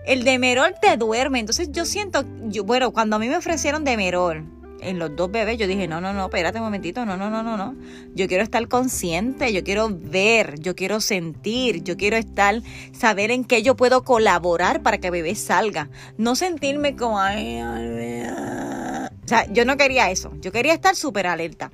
El 0.04 0.24
Demerol 0.24 0.74
te 0.82 0.98
duerme. 0.98 1.40
Entonces 1.40 1.72
yo 1.72 1.86
siento, 1.86 2.26
yo, 2.42 2.64
bueno, 2.64 2.92
cuando 2.92 3.16
a 3.16 3.18
mí 3.18 3.26
me 3.26 3.38
ofrecieron 3.38 3.84
Demerol, 3.84 4.44
en 4.84 4.98
los 4.98 5.14
dos 5.16 5.30
bebés, 5.30 5.58
yo 5.58 5.66
dije, 5.66 5.88
no, 5.88 6.00
no, 6.00 6.12
no, 6.12 6.26
espérate 6.26 6.58
un 6.58 6.64
momentito, 6.64 7.04
no, 7.04 7.16
no, 7.16 7.30
no, 7.30 7.42
no, 7.42 7.56
no. 7.56 7.74
Yo 8.14 8.28
quiero 8.28 8.42
estar 8.42 8.66
consciente, 8.68 9.52
yo 9.52 9.64
quiero 9.64 9.88
ver, 9.90 10.60
yo 10.60 10.76
quiero 10.76 11.00
sentir, 11.00 11.82
yo 11.82 11.96
quiero 11.96 12.16
estar, 12.16 12.62
saber 12.92 13.30
en 13.30 13.44
qué 13.44 13.62
yo 13.62 13.76
puedo 13.76 14.04
colaborar 14.04 14.82
para 14.82 14.98
que 14.98 15.10
bebé 15.10 15.34
salga. 15.34 15.88
No 16.18 16.36
sentirme 16.36 16.96
como, 16.96 17.18
ay, 17.18 17.60
o 17.62 19.28
sea, 19.28 19.50
yo 19.50 19.64
no 19.64 19.76
quería 19.76 20.10
eso, 20.10 20.32
yo 20.40 20.52
quería 20.52 20.74
estar 20.74 20.94
súper 20.94 21.26
alerta. 21.26 21.70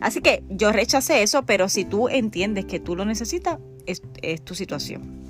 Así 0.00 0.20
que 0.20 0.42
yo 0.48 0.72
rechacé 0.72 1.22
eso, 1.22 1.44
pero 1.44 1.68
si 1.68 1.84
tú 1.84 2.08
entiendes 2.08 2.64
que 2.64 2.80
tú 2.80 2.96
lo 2.96 3.04
necesitas, 3.04 3.58
es, 3.86 4.02
es 4.22 4.42
tu 4.42 4.54
situación. 4.54 5.24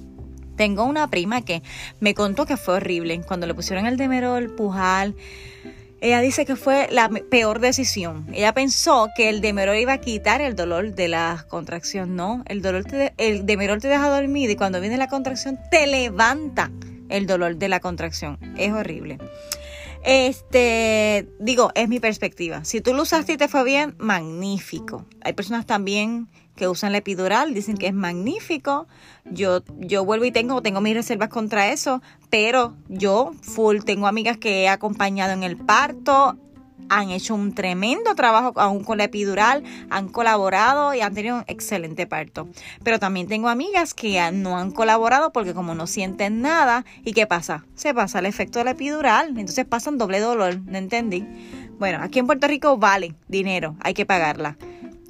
Tengo 0.57 0.85
una 0.85 1.09
prima 1.09 1.43
que 1.43 1.63
me 2.01 2.15
contó 2.15 2.47
que 2.47 2.57
fue 2.57 2.77
horrible 2.77 3.21
cuando 3.27 3.47
le 3.47 3.55
pusieron 3.55 3.87
el 3.87 3.97
demerol, 3.97 4.55
pujal 4.55 5.15
ella 6.01 6.21
dice 6.21 6.45
que 6.45 6.57
fue 6.57 6.89
la 6.91 7.09
peor 7.09 7.61
decisión. 7.61 8.27
Ella 8.33 8.53
pensó 8.53 9.09
que 9.17 9.29
el 9.29 9.41
demerol 9.41 9.77
iba 9.77 9.95
a 9.95 10.01
quitar 10.01 10.41
el 10.41 10.55
dolor 10.55 10.95
de 10.95 11.09
la 11.09 11.47
contracción. 11.49 12.17
No, 12.17 12.43
el 12.47 12.61
dolor 12.61 12.85
te, 12.85 13.15
el 13.17 13.47
demerol 13.47 13.81
te 13.81 13.89
deja 13.89 14.09
dormir 14.09 14.51
y 14.51 14.57
cuando 14.57 14.81
viene 14.81 14.99
la 14.99 15.09
contracción 15.09 15.59
te 15.71 15.87
levanta 15.87 16.71
el 17.09 17.27
dolor 17.27 17.57
de 17.57 17.69
la 17.69 17.81
contracción. 17.81 18.39
Es 18.57 18.73
horrible. 18.73 19.19
Este, 20.05 21.29
digo, 21.41 21.73
es 21.75 21.89
mi 21.89 21.99
perspectiva. 21.99 22.65
Si 22.65 22.81
tú 22.81 22.95
lo 22.95 23.03
usaste 23.03 23.33
y 23.33 23.37
te 23.37 23.49
fue 23.49 23.65
bien, 23.65 23.95
magnífico. 23.99 25.05
Hay 25.23 25.33
personas 25.33 25.67
también 25.67 26.29
que 26.57 26.69
usan 26.69 26.93
la 26.93 26.99
epidural, 26.99 27.55
dicen 27.55 27.77
que 27.77 27.87
es 27.87 27.95
magnífico. 27.95 28.89
Yo, 29.25 29.63
yo 29.79 30.05
vuelvo 30.05 30.25
y 30.25 30.33
tengo, 30.33 30.63
tengo 30.63 30.81
mis 30.81 30.95
reservas 30.95 31.29
contra 31.29 31.71
eso, 31.71 32.03
pero 32.31 32.75
yo 32.89 33.33
full 33.43 33.81
tengo 33.85 34.07
amigas 34.07 34.39
que 34.39 34.63
he 34.63 34.69
acompañado 34.69 35.33
en 35.33 35.43
el 35.43 35.57
parto, 35.57 36.37
han 36.89 37.11
hecho 37.11 37.35
un 37.35 37.55
tremendo 37.55 38.15
trabajo 38.15 38.53
aún 38.57 38.85
con 38.85 38.99
la 38.99 39.05
epidural, 39.05 39.65
han 39.91 40.09
colaborado 40.09 40.95
y 40.95 41.01
han 41.01 41.15
tenido 41.15 41.37
un 41.37 41.45
excelente 41.47 42.07
parto. 42.07 42.49
Pero 42.83 42.99
también 42.99 43.27
tengo 43.27 43.49
amigas 43.49 43.95
que 43.95 44.31
no 44.33 44.57
han 44.57 44.71
colaborado 44.71 45.33
porque 45.33 45.55
como 45.55 45.75
no 45.75 45.87
sienten 45.87 46.41
nada, 46.43 46.85
¿y 47.05 47.13
qué 47.13 47.27
pasa? 47.27 47.65
Se 47.75 47.95
pasa 47.95 48.21
el 48.21 48.27
efecto 48.27 48.59
de 48.59 48.67
la 48.67 48.71
epidural, 48.73 49.29
entonces 49.31 49.65
pasan 49.65 49.99
doble 49.99 50.21
dolor, 50.21 50.61
¿no 50.65 50.79
entendí? 50.79 51.27
Bueno, 51.79 51.99
aquí 52.03 52.19
en 52.19 52.27
Puerto 52.27 52.47
Rico 52.47 52.77
vale 52.79 53.15
dinero, 53.29 53.77
hay 53.81 53.95
que 53.95 54.07
pagarla 54.07 54.57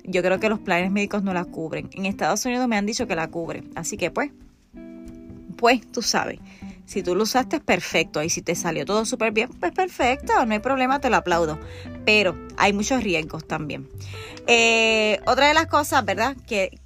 yo 0.06 0.22
creo 0.22 0.40
que 0.40 0.48
los 0.48 0.58
planes 0.58 0.90
médicos 0.90 1.22
no 1.22 1.34
la 1.34 1.44
cubren. 1.44 1.90
En 1.92 2.06
Estados 2.06 2.44
Unidos 2.44 2.68
me 2.68 2.76
han 2.76 2.86
dicho 2.86 3.06
que 3.06 3.14
la 3.14 3.28
cubren. 3.28 3.70
Así 3.74 3.96
que 3.96 4.10
pues, 4.10 4.30
pues 5.56 5.86
tú 5.90 6.02
sabes. 6.02 6.38
Si 6.86 7.02
tú 7.02 7.16
lo 7.16 7.24
usaste, 7.24 7.60
perfecto. 7.60 8.22
Y 8.22 8.30
si 8.30 8.42
te 8.42 8.54
salió 8.54 8.84
todo 8.84 9.04
súper 9.04 9.32
bien, 9.32 9.50
pues 9.60 9.72
perfecto. 9.72 10.32
No 10.46 10.52
hay 10.52 10.60
problema, 10.60 11.00
te 11.00 11.10
lo 11.10 11.16
aplaudo. 11.16 11.58
Pero 12.04 12.36
hay 12.56 12.72
muchos 12.72 13.02
riesgos 13.02 13.46
también. 13.46 13.88
Eh, 14.46 15.20
otra 15.26 15.48
de 15.48 15.54
las 15.54 15.66
cosas, 15.66 16.04
¿verdad? 16.04 16.36
Que, 16.46 16.78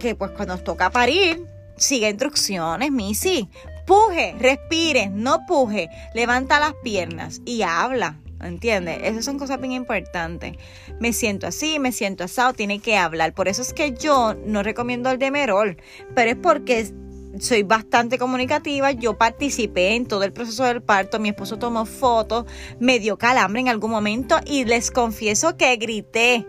que 0.00 0.16
pues 0.16 0.32
cuando 0.32 0.54
nos 0.54 0.64
toca 0.64 0.90
parir, 0.90 1.46
sigue 1.76 2.08
instrucciones, 2.10 2.90
Missy. 2.90 3.48
Puje, 3.86 4.34
respire, 4.38 5.08
no 5.08 5.46
puje. 5.46 5.88
Levanta 6.14 6.58
las 6.58 6.74
piernas 6.82 7.40
y 7.46 7.62
habla. 7.62 8.16
¿Entiendes? 8.40 9.00
Esas 9.02 9.24
son 9.24 9.38
cosas 9.38 9.60
bien 9.60 9.72
importantes. 9.72 10.56
Me 11.00 11.12
siento 11.12 11.46
así, 11.46 11.78
me 11.78 11.92
siento 11.92 12.24
asado, 12.24 12.52
tiene 12.52 12.78
que 12.78 12.96
hablar. 12.96 13.34
Por 13.34 13.48
eso 13.48 13.62
es 13.62 13.72
que 13.72 13.92
yo 13.92 14.34
no 14.46 14.62
recomiendo 14.62 15.10
el 15.10 15.18
demerol, 15.18 15.76
pero 16.14 16.30
es 16.30 16.36
porque 16.36 16.92
soy 17.40 17.62
bastante 17.62 18.18
comunicativa, 18.18 18.90
yo 18.92 19.18
participé 19.18 19.94
en 19.94 20.06
todo 20.06 20.22
el 20.24 20.32
proceso 20.32 20.64
del 20.64 20.82
parto, 20.82 21.18
mi 21.18 21.28
esposo 21.28 21.58
tomó 21.58 21.84
fotos, 21.84 22.46
me 22.80 22.98
dio 22.98 23.18
calambre 23.18 23.60
en 23.60 23.68
algún 23.68 23.90
momento 23.90 24.38
y 24.46 24.64
les 24.64 24.90
confieso 24.90 25.56
que 25.56 25.76
grité, 25.76 26.46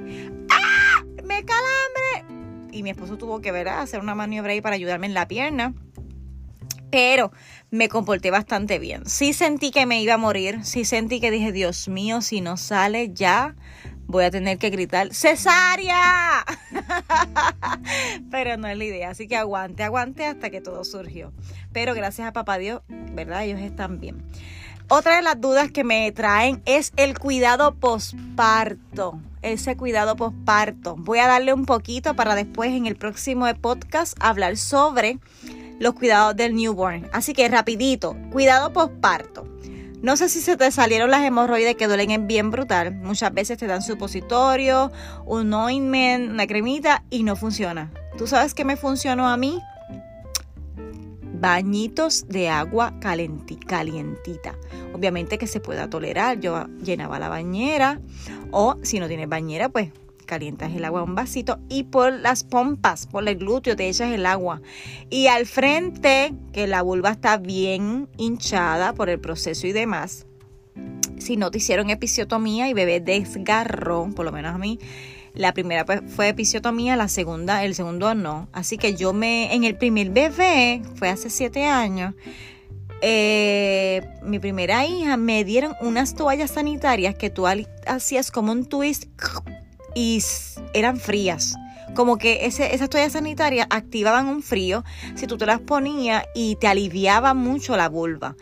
¡Ah! 0.49 1.03
¡Me 1.23 1.43
calambre! 1.43 2.69
Y 2.71 2.83
mi 2.83 2.91
esposo 2.91 3.17
tuvo 3.17 3.41
que 3.41 3.49
hacer 3.49 3.99
una 3.99 4.15
maniobra 4.15 4.53
ahí 4.53 4.61
para 4.61 4.75
ayudarme 4.75 5.07
en 5.07 5.13
la 5.13 5.27
pierna 5.27 5.73
pero 6.89 7.31
me 7.71 7.89
comporté 7.89 8.31
bastante 8.31 8.79
bien. 8.79 9.05
Sí 9.05 9.33
sentí 9.33 9.71
que 9.71 9.85
me 9.85 10.01
iba 10.01 10.15
a 10.15 10.17
morir, 10.17 10.63
sí 10.63 10.85
sentí 10.85 11.19
que 11.19 11.31
dije, 11.31 11.51
Dios 11.51 11.87
mío, 11.87 12.21
si 12.21 12.41
no 12.41 12.57
sale 12.57 13.11
ya, 13.13 13.55
voy 14.07 14.23
a 14.23 14.31
tener 14.31 14.57
que 14.57 14.71
gritar, 14.71 15.13
cesárea. 15.13 16.43
Pero 18.31 18.57
no 18.57 18.67
es 18.67 18.77
la 18.77 18.83
idea, 18.83 19.09
así 19.11 19.27
que 19.27 19.37
aguante, 19.37 19.83
aguante 19.83 20.25
hasta 20.25 20.49
que 20.49 20.61
todo 20.61 20.83
surgió. 20.83 21.31
Pero 21.71 21.93
gracias 21.93 22.27
a 22.27 22.33
papá 22.33 22.57
Dios, 22.57 22.81
¿verdad? 22.87 23.43
Ellos 23.43 23.59
están 23.59 23.99
bien. 23.99 24.23
Otra 24.91 25.17
de 25.17 25.21
las 25.21 25.39
dudas 25.39 25.71
que 25.71 25.83
me 25.83 26.11
traen 26.11 26.63
es 26.65 26.91
el 26.97 27.19
cuidado 27.19 27.75
posparto. 27.75 29.19
ese 29.43 29.77
cuidado 29.77 30.15
posparto. 30.15 30.95
Voy 30.97 31.19
a 31.19 31.27
darle 31.27 31.53
un 31.53 31.67
poquito 31.67 32.15
para 32.15 32.33
después 32.33 32.71
en 32.71 32.87
el 32.87 32.95
próximo 32.95 33.45
podcast 33.61 34.17
hablar 34.19 34.57
sobre 34.57 35.19
los 35.79 35.93
cuidados 35.93 36.35
del 36.35 36.55
newborn. 36.55 37.09
Así 37.11 37.33
que 37.33 37.47
rapidito, 37.47 38.15
cuidado 38.31 38.71
posparto. 38.71 39.47
No 40.01 40.15
sé 40.15 40.29
si 40.29 40.39
se 40.39 40.55
te 40.55 40.71
salieron 40.71 41.11
las 41.11 41.25
hemorroides 41.25 41.75
que 41.75 41.87
duelen 41.87 42.25
bien 42.25 42.51
brutal. 42.51 42.95
Muchas 42.95 43.33
veces 43.33 43.57
te 43.57 43.67
dan 43.67 43.81
supositorio, 43.81 44.91
un 45.25 45.53
ointment, 45.53 46.31
una 46.31 46.47
cremita 46.47 47.03
y 47.09 47.23
no 47.23 47.35
funciona. 47.35 47.91
¿Tú 48.17 48.25
sabes 48.25 48.53
qué 48.53 48.63
me 48.63 48.77
funcionó 48.77 49.27
a 49.27 49.35
mí? 49.35 49.59
Bañitos 51.33 52.27
de 52.29 52.49
agua 52.49 52.93
calientita. 53.01 54.55
Obviamente 54.93 55.37
que 55.37 55.47
se 55.47 55.59
pueda 55.59 55.89
tolerar. 55.89 56.39
Yo 56.39 56.65
llenaba 56.81 57.19
la 57.19 57.27
bañera 57.27 57.99
o 58.51 58.77
si 58.83 58.99
no 58.99 59.07
tienes 59.07 59.27
bañera, 59.27 59.67
pues 59.67 59.91
calientas 60.29 60.71
el 60.75 60.85
agua 60.85 61.01
en 61.01 61.09
un 61.09 61.15
vasito 61.15 61.59
y 61.69 61.83
por 61.83 62.13
las 62.13 62.43
pompas, 62.43 63.07
por 63.07 63.27
el 63.27 63.35
glúteo 63.35 63.75
te 63.75 63.89
echas 63.89 64.13
el 64.13 64.27
agua. 64.27 64.61
Y 65.09 65.25
al 65.25 65.47
frente, 65.47 66.33
que 66.53 66.67
la 66.67 66.83
vulva 66.83 67.09
está 67.09 67.37
bien 67.37 68.07
hinchada 68.15 68.93
por 68.93 69.09
el 69.09 69.19
proceso 69.19 69.65
y 69.65 69.71
demás, 69.71 70.27
si 71.17 71.35
no 71.35 71.49
te 71.49 71.57
hicieron 71.57 71.89
episiotomía 71.89 72.69
y 72.69 72.73
bebé 72.73 72.99
desgarró, 72.99 74.09
por 74.15 74.23
lo 74.23 74.31
menos 74.31 74.53
a 74.53 74.59
mí, 74.59 74.79
la 75.33 75.51
primera 75.53 75.83
fue 76.07 76.29
episiotomía, 76.29 76.95
la 76.95 77.07
segunda, 77.07 77.63
el 77.65 77.73
segundo 77.73 78.13
no. 78.13 78.49
Así 78.53 78.77
que 78.77 78.95
yo 78.95 79.13
me, 79.13 79.53
en 79.55 79.63
el 79.63 79.77
primer 79.77 80.11
bebé, 80.11 80.83
fue 80.95 81.09
hace 81.09 81.31
siete 81.31 81.65
años, 81.65 82.13
eh, 83.01 84.01
mi 84.21 84.37
primera 84.37 84.85
hija 84.85 85.17
me 85.17 85.43
dieron 85.43 85.73
unas 85.81 86.13
toallas 86.13 86.51
sanitarias 86.51 87.15
que 87.15 87.29
tú 87.29 87.45
hacías 87.87 88.29
como 88.29 88.51
un 88.51 88.65
twist 88.65 89.05
y 89.95 90.23
eran 90.73 90.97
frías. 90.97 91.55
Como 91.95 92.17
que 92.17 92.45
ese, 92.45 92.75
esas 92.75 92.89
toallas 92.89 93.13
sanitarias 93.13 93.67
activaban 93.69 94.27
un 94.27 94.43
frío 94.43 94.83
si 95.15 95.27
tú 95.27 95.37
te 95.37 95.45
las 95.45 95.59
ponías 95.59 96.23
y 96.35 96.55
te 96.55 96.67
aliviaba 96.67 97.33
mucho 97.33 97.75
la 97.75 97.89
vulva. 97.89 98.35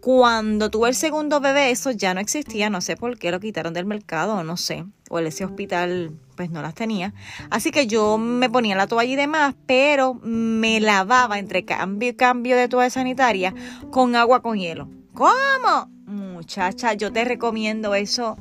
Cuando 0.00 0.70
tuve 0.70 0.90
el 0.90 0.94
segundo 0.94 1.40
bebé, 1.40 1.70
eso 1.70 1.90
ya 1.90 2.14
no 2.14 2.20
existía, 2.20 2.70
no 2.70 2.80
sé 2.80 2.96
por 2.96 3.18
qué 3.18 3.32
lo 3.32 3.40
quitaron 3.40 3.74
del 3.74 3.84
mercado, 3.84 4.42
no 4.44 4.56
sé, 4.56 4.84
o 5.10 5.18
ese 5.18 5.44
hospital 5.44 6.12
pues 6.36 6.50
no 6.50 6.62
las 6.62 6.74
tenía. 6.74 7.14
Así 7.50 7.72
que 7.72 7.88
yo 7.88 8.16
me 8.16 8.48
ponía 8.48 8.76
la 8.76 8.86
toalla 8.86 9.12
y 9.12 9.16
demás, 9.16 9.56
pero 9.66 10.14
me 10.14 10.80
lavaba 10.80 11.40
entre 11.40 11.64
cambio 11.64 12.10
y 12.10 12.14
cambio 12.14 12.56
de 12.56 12.68
toalla 12.68 12.90
sanitaria 12.90 13.54
con 13.90 14.14
agua 14.14 14.40
con 14.40 14.56
hielo. 14.56 14.88
¿Cómo? 15.14 15.90
Muchacha, 16.06 16.94
yo 16.94 17.12
te 17.12 17.24
recomiendo 17.24 17.96
eso 17.96 18.36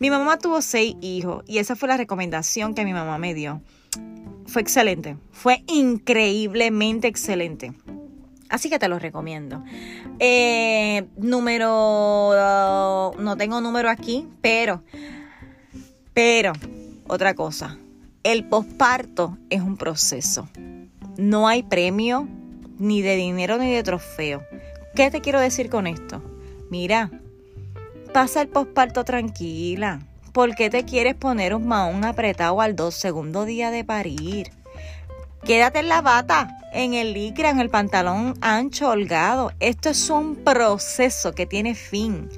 mi 0.00 0.10
mamá 0.10 0.38
tuvo 0.38 0.62
seis 0.62 0.96
hijos 1.02 1.44
y 1.46 1.58
esa 1.58 1.76
fue 1.76 1.86
la 1.88 1.98
recomendación 1.98 2.74
que 2.74 2.84
mi 2.86 2.94
mamá 2.94 3.18
me 3.18 3.34
dio. 3.34 3.60
Fue 4.46 4.62
excelente, 4.62 5.16
fue 5.30 5.62
increíblemente 5.68 7.06
excelente. 7.06 7.74
Así 8.48 8.70
que 8.70 8.78
te 8.78 8.88
lo 8.88 8.98
recomiendo. 8.98 9.62
Eh, 10.18 11.06
número, 11.16 12.32
no 13.18 13.36
tengo 13.36 13.60
número 13.60 13.90
aquí, 13.90 14.26
pero, 14.40 14.82
pero, 16.14 16.54
otra 17.06 17.34
cosa, 17.34 17.78
el 18.24 18.48
posparto 18.48 19.36
es 19.50 19.60
un 19.60 19.76
proceso. 19.76 20.48
No 21.18 21.46
hay 21.46 21.62
premio 21.62 22.26
ni 22.78 23.02
de 23.02 23.16
dinero 23.16 23.58
ni 23.58 23.70
de 23.70 23.82
trofeo. 23.82 24.42
¿Qué 24.96 25.10
te 25.10 25.20
quiero 25.20 25.40
decir 25.40 25.68
con 25.68 25.86
esto? 25.86 26.22
Mira, 26.70 27.10
Pasa 28.12 28.42
el 28.42 28.48
posparto 28.48 29.04
tranquila. 29.04 30.00
¿Por 30.32 30.56
qué 30.56 30.68
te 30.68 30.84
quieres 30.84 31.14
poner 31.14 31.54
un 31.54 31.68
maón 31.68 32.04
apretado 32.04 32.60
al 32.60 32.74
dos 32.74 32.96
segundo 32.96 33.44
día 33.44 33.70
de 33.70 33.84
parir? 33.84 34.50
Quédate 35.44 35.78
en 35.78 35.88
la 35.88 36.02
bata, 36.02 36.58
en 36.72 36.94
el 36.94 37.12
licra, 37.12 37.50
en 37.50 37.60
el 37.60 37.70
pantalón 37.70 38.34
ancho, 38.40 38.88
holgado. 38.88 39.52
Esto 39.60 39.90
es 39.90 40.10
un 40.10 40.34
proceso 40.34 41.32
que 41.32 41.46
tiene 41.46 41.76
fin. 41.76 42.28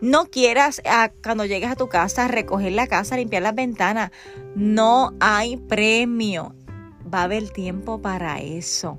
No 0.00 0.26
quieras 0.26 0.80
ah, 0.86 1.10
cuando 1.24 1.44
llegues 1.44 1.72
a 1.72 1.76
tu 1.76 1.88
casa 1.88 2.28
recoger 2.28 2.72
la 2.72 2.86
casa, 2.86 3.16
limpiar 3.16 3.42
las 3.42 3.54
ventanas. 3.54 4.12
No 4.54 5.12
hay 5.18 5.56
premio. 5.56 6.54
Va 7.12 7.22
a 7.22 7.24
haber 7.24 7.50
tiempo 7.50 8.00
para 8.00 8.38
eso. 8.38 8.98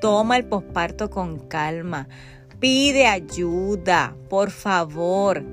Toma 0.00 0.36
el 0.36 0.46
posparto 0.46 1.10
con 1.10 1.40
calma. 1.48 2.08
Pide 2.60 3.06
ayuda, 3.06 4.16
por 4.30 4.50
favor. 4.50 5.44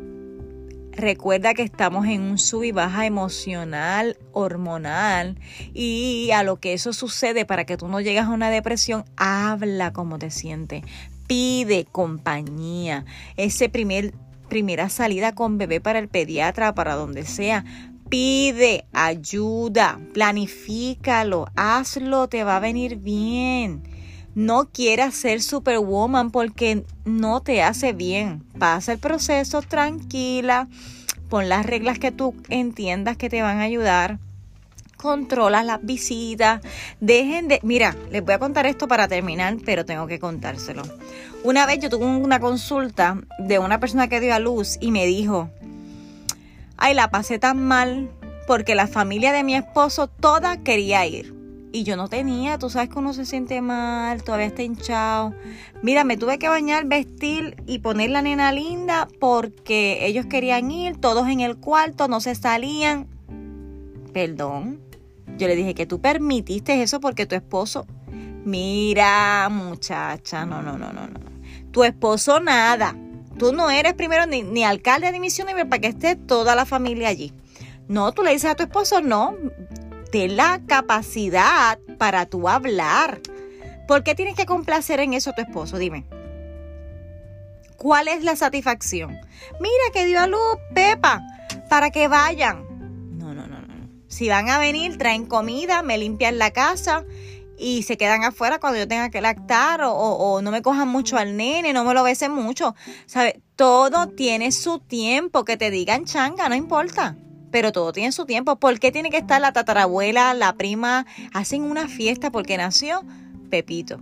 Recuerda 0.91 1.53
que 1.53 1.63
estamos 1.63 2.05
en 2.07 2.21
un 2.21 2.37
sub 2.37 2.63
y 2.63 2.71
baja 2.71 3.05
emocional, 3.05 4.17
hormonal, 4.31 5.39
y 5.73 6.29
a 6.31 6.43
lo 6.43 6.59
que 6.59 6.73
eso 6.73 6.93
sucede 6.93 7.45
para 7.45 7.65
que 7.65 7.77
tú 7.77 7.87
no 7.87 7.99
llegues 7.99 8.23
a 8.23 8.29
una 8.29 8.51
depresión, 8.51 9.03
habla 9.17 9.91
como 9.91 10.19
te 10.19 10.29
sientes, 10.29 10.83
pide 11.27 11.85
compañía. 11.91 13.05
Ese 13.37 13.69
primer 13.69 14.13
primera 14.49 14.87
salida 14.89 15.33
con 15.33 15.57
bebé 15.57 15.81
para 15.81 15.97
el 15.97 16.09
pediatra, 16.09 16.75
para 16.75 16.93
donde 16.93 17.25
sea, 17.25 17.65
pide 18.07 18.85
ayuda, 18.93 19.99
planifícalo, 20.13 21.47
hazlo, 21.55 22.29
te 22.29 22.43
va 22.43 22.57
a 22.57 22.59
venir 22.59 22.97
bien. 22.97 23.81
No 24.35 24.65
quieras 24.65 25.13
ser 25.13 25.43
superwoman 25.43 26.31
porque 26.31 26.83
no 27.05 27.41
te 27.41 27.61
hace 27.61 27.93
bien. 27.93 28.43
Pasa 28.57 28.93
el 28.93 28.97
proceso 28.97 29.61
tranquila, 29.61 30.67
pon 31.29 31.49
las 31.49 31.65
reglas 31.65 31.99
que 31.99 32.11
tú 32.11 32.33
entiendas 32.49 33.15
que 33.15 33.29
te 33.29 33.43
van 33.43 33.59
a 33.59 33.63
ayudar. 33.63 34.17
Controla 34.97 35.63
las 35.63 35.85
visitas. 35.85 36.61
Dejen 36.99 37.47
de. 37.47 37.59
Mira, 37.61 37.95
les 38.09 38.23
voy 38.23 38.33
a 38.33 38.39
contar 38.39 38.65
esto 38.65 38.87
para 38.87 39.07
terminar, 39.07 39.57
pero 39.63 39.85
tengo 39.85 40.07
que 40.07 40.19
contárselo. 40.19 40.81
Una 41.43 41.67
vez 41.67 41.79
yo 41.79 41.89
tuve 41.89 42.05
una 42.05 42.39
consulta 42.39 43.19
de 43.37 43.59
una 43.59 43.79
persona 43.79 44.07
que 44.07 44.19
dio 44.19 44.33
a 44.33 44.39
luz 44.39 44.77
y 44.81 44.89
me 44.89 45.05
dijo: 45.05 45.51
Ay, 46.77 46.95
la 46.95 47.11
pasé 47.11 47.37
tan 47.37 47.61
mal 47.61 48.09
porque 48.47 48.73
la 48.73 48.87
familia 48.87 49.31
de 49.31 49.43
mi 49.43 49.55
esposo 49.55 50.07
toda 50.07 50.57
quería 50.63 51.05
ir 51.05 51.32
y 51.73 51.83
yo 51.83 51.97
no 51.97 52.07
tenía, 52.07 52.59
tú 52.59 52.69
sabes 52.69 52.89
que 52.89 52.99
uno 52.99 53.13
se 53.13 53.25
siente 53.25 53.59
mal, 53.59 54.23
todavía 54.23 54.45
está 54.45 54.61
hinchado. 54.61 55.33
Mira, 55.81 56.03
me 56.03 56.17
tuve 56.17 56.37
que 56.37 56.47
bañar, 56.47 56.85
vestir 56.85 57.57
y 57.65 57.79
poner 57.79 58.11
la 58.11 58.21
nena 58.21 58.51
linda 58.51 59.07
porque 59.19 60.05
ellos 60.05 60.27
querían 60.27 60.69
ir, 60.69 60.97
todos 60.97 61.27
en 61.27 61.39
el 61.39 61.57
cuarto, 61.57 62.07
no 62.07 62.21
se 62.21 62.35
salían. 62.35 63.07
Perdón. 64.13 64.81
Yo 65.39 65.47
le 65.47 65.55
dije 65.55 65.73
que 65.73 65.87
tú 65.87 65.99
permitiste 65.99 66.81
eso 66.81 67.01
porque 67.01 67.25
tu 67.25 67.35
esposo... 67.35 67.87
Mira, 68.45 69.47
muchacha, 69.49 70.45
no, 70.45 70.61
no, 70.61 70.77
no, 70.77 70.91
no, 70.91 71.07
no. 71.07 71.19
Tu 71.71 71.85
esposo 71.85 72.41
nada. 72.41 72.93
Tú 73.39 73.53
no 73.53 73.71
eres 73.71 73.93
primero 73.93 74.27
ni, 74.27 74.43
ni 74.43 74.65
alcalde 74.65 75.11
ni 75.17 75.29
para 75.65 75.79
que 75.79 75.87
esté 75.87 76.17
toda 76.17 76.53
la 76.53 76.65
familia 76.65 77.07
allí. 77.07 77.33
No, 77.87 78.11
tú 78.11 78.21
le 78.21 78.31
dices 78.31 78.51
a 78.51 78.55
tu 78.55 78.63
esposo, 78.63 79.01
no, 79.01 79.35
la 80.13 80.61
capacidad 80.67 81.79
para 81.97 82.25
tú 82.27 82.47
hablar. 82.47 83.19
¿Por 83.87 84.03
qué 84.03 84.15
tienes 84.15 84.35
que 84.35 84.45
complacer 84.45 84.99
en 84.99 85.13
eso 85.13 85.31
a 85.31 85.33
tu 85.33 85.41
esposo? 85.41 85.77
Dime. 85.77 86.05
¿Cuál 87.77 88.07
es 88.07 88.23
la 88.23 88.35
satisfacción? 88.35 89.11
Mira 89.59 89.83
que 89.91 90.05
dio 90.05 90.19
a 90.19 90.27
luz 90.27 90.39
Pepa 90.73 91.21
para 91.69 91.89
que 91.89 92.07
vayan. 92.07 92.63
No, 93.17 93.33
no, 93.33 93.47
no, 93.47 93.59
no. 93.59 93.89
Si 94.07 94.29
van 94.29 94.49
a 94.49 94.59
venir, 94.59 94.97
traen 94.97 95.25
comida, 95.25 95.81
me 95.81 95.97
limpian 95.97 96.37
la 96.37 96.51
casa 96.51 97.03
y 97.57 97.83
se 97.83 97.97
quedan 97.97 98.23
afuera 98.23 98.59
cuando 98.59 98.79
yo 98.79 98.87
tenga 98.87 99.09
que 99.09 99.19
lactar 99.19 99.81
o, 99.81 99.93
o, 99.93 100.41
no 100.41 100.51
me 100.51 100.61
cojan 100.61 100.87
mucho 100.87 101.17
al 101.17 101.35
nene, 101.35 101.73
no 101.73 101.83
me 101.83 101.93
lo 101.93 102.03
besen 102.03 102.31
mucho. 102.31 102.75
¿Sabe? 103.05 103.41
Todo 103.55 104.07
tiene 104.07 104.51
su 104.51 104.79
tiempo. 104.79 105.43
Que 105.43 105.57
te 105.57 105.71
digan 105.71 106.05
changa, 106.05 106.47
no 106.47 106.55
importa 106.55 107.17
pero 107.53 107.71
todo 107.71 107.93
tiene 107.93 108.11
su 108.11 108.25
tiempo. 108.25 108.55
¿Por 108.55 108.79
qué 108.79 108.91
tiene 108.91 109.11
que 109.11 109.17
estar 109.17 109.39
la 109.39 109.53
tatarabuela, 109.53 110.33
la 110.33 110.55
prima? 110.55 111.05
Hacen 111.33 111.61
una 111.61 111.87
fiesta 111.87 112.31
porque 112.31 112.57
nació 112.57 113.05
Pepito. 113.51 114.01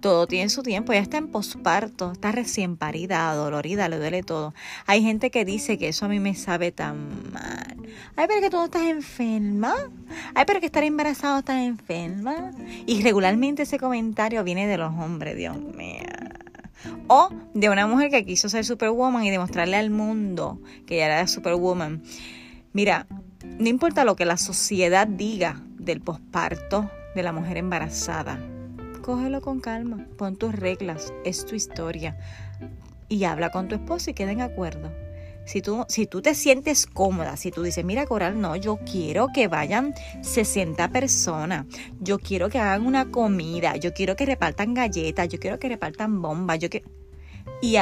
Todo 0.00 0.26
tiene 0.26 0.50
su 0.50 0.62
tiempo, 0.62 0.92
ya 0.92 0.98
está 0.98 1.16
en 1.16 1.28
posparto, 1.28 2.12
está 2.12 2.30
recién 2.30 2.76
parida, 2.76 3.32
dolorida, 3.34 3.88
le 3.88 3.96
duele 3.96 4.22
todo. 4.22 4.52
Hay 4.86 5.02
gente 5.02 5.30
que 5.30 5.46
dice 5.46 5.78
que 5.78 5.88
eso 5.88 6.04
a 6.04 6.08
mí 6.08 6.20
me 6.20 6.34
sabe 6.34 6.70
tan 6.70 7.32
mal. 7.32 7.74
Ay, 8.16 8.26
pero 8.28 8.42
que 8.42 8.50
tú 8.50 8.58
no 8.58 8.66
estás 8.66 8.82
enferma. 8.82 9.74
Ay, 10.34 10.44
pero 10.46 10.60
que 10.60 10.66
estar 10.66 10.84
embarazado 10.84 11.38
estás 11.38 11.62
enferma. 11.62 12.50
Y 12.84 13.02
regularmente 13.02 13.62
ese 13.62 13.78
comentario 13.78 14.44
viene 14.44 14.66
de 14.66 14.76
los 14.76 14.92
hombres, 14.92 15.36
Dios 15.38 15.56
mío. 15.56 16.02
O 17.06 17.30
de 17.54 17.70
una 17.70 17.86
mujer 17.86 18.10
que 18.10 18.26
quiso 18.26 18.50
ser 18.50 18.66
superwoman 18.66 19.24
y 19.24 19.30
demostrarle 19.30 19.76
al 19.76 19.88
mundo 19.88 20.60
que 20.86 20.96
ella 20.96 21.06
era 21.06 21.26
superwoman. 21.26 22.02
Mira, 22.72 23.06
no 23.58 23.68
importa 23.68 24.04
lo 24.04 24.14
que 24.14 24.26
la 24.26 24.36
sociedad 24.36 25.06
diga 25.06 25.62
del 25.78 26.00
posparto 26.00 26.90
de 27.14 27.22
la 27.22 27.32
mujer 27.32 27.56
embarazada, 27.56 28.38
cógelo 29.02 29.40
con 29.40 29.60
calma, 29.60 30.06
pon 30.18 30.36
tus 30.36 30.54
reglas, 30.54 31.12
es 31.24 31.46
tu 31.46 31.54
historia 31.54 32.16
y 33.08 33.24
habla 33.24 33.50
con 33.50 33.68
tu 33.68 33.74
esposo 33.74 34.10
y 34.10 34.14
queden 34.14 34.40
en 34.40 34.42
acuerdo. 34.42 34.92
Si 35.46 35.62
tú, 35.62 35.86
si 35.88 36.06
tú 36.06 36.20
te 36.20 36.34
sientes 36.34 36.86
cómoda, 36.86 37.38
si 37.38 37.50
tú 37.50 37.62
dices, 37.62 37.82
mira 37.82 38.04
Coral, 38.04 38.38
no, 38.38 38.54
yo 38.54 38.78
quiero 38.84 39.28
que 39.32 39.48
vayan 39.48 39.94
60 40.20 40.90
personas, 40.90 41.64
yo 42.00 42.18
quiero 42.18 42.50
que 42.50 42.58
hagan 42.58 42.84
una 42.84 43.10
comida, 43.10 43.76
yo 43.76 43.94
quiero 43.94 44.14
que 44.14 44.26
repartan 44.26 44.74
galletas, 44.74 45.26
yo 45.30 45.38
quiero 45.38 45.58
que 45.58 45.70
repartan 45.70 46.20
bombas, 46.20 46.58
yo 46.58 46.68
que... 46.68 46.84
Y 47.62 47.78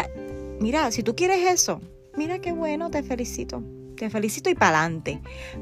mira, 0.61 0.92
si 0.92 1.03
tú 1.03 1.16
quieres 1.16 1.44
eso, 1.51 1.81
mira 2.16 2.38
qué 2.38 2.53
bueno, 2.53 2.88
te 2.88 3.03
felicito, 3.03 3.64
te 3.97 4.11
felicito 4.11 4.51
y 4.51 4.55
para 4.55 4.81
adelante. 4.81 5.21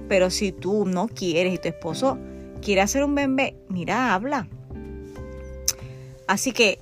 Pero 0.08 0.30
si 0.30 0.52
tú 0.52 0.84
no 0.86 1.08
quieres 1.08 1.54
y 1.54 1.58
tu 1.58 1.68
esposo 1.68 2.18
quiere 2.60 2.80
hacer 2.80 3.04
un 3.04 3.14
bebé, 3.14 3.56
mira, 3.68 4.14
habla. 4.14 4.48
Así 6.26 6.52
que 6.52 6.78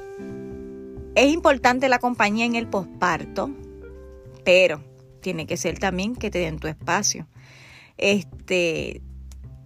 es 1.14 1.32
importante 1.32 1.88
la 1.88 1.98
compañía 1.98 2.46
en 2.46 2.54
el 2.54 2.68
posparto, 2.68 3.50
pero 4.44 4.82
tiene 5.20 5.46
que 5.46 5.56
ser 5.56 5.78
también 5.78 6.14
que 6.14 6.30
te 6.30 6.38
den 6.38 6.58
tu 6.58 6.68
espacio. 6.68 7.26
Este, 7.98 9.02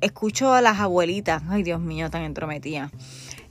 escucho 0.00 0.52
a 0.52 0.60
las 0.60 0.80
abuelitas, 0.80 1.42
ay 1.48 1.62
Dios 1.62 1.80
mío, 1.80 2.10
tan 2.10 2.22
entrometidas. 2.22 2.90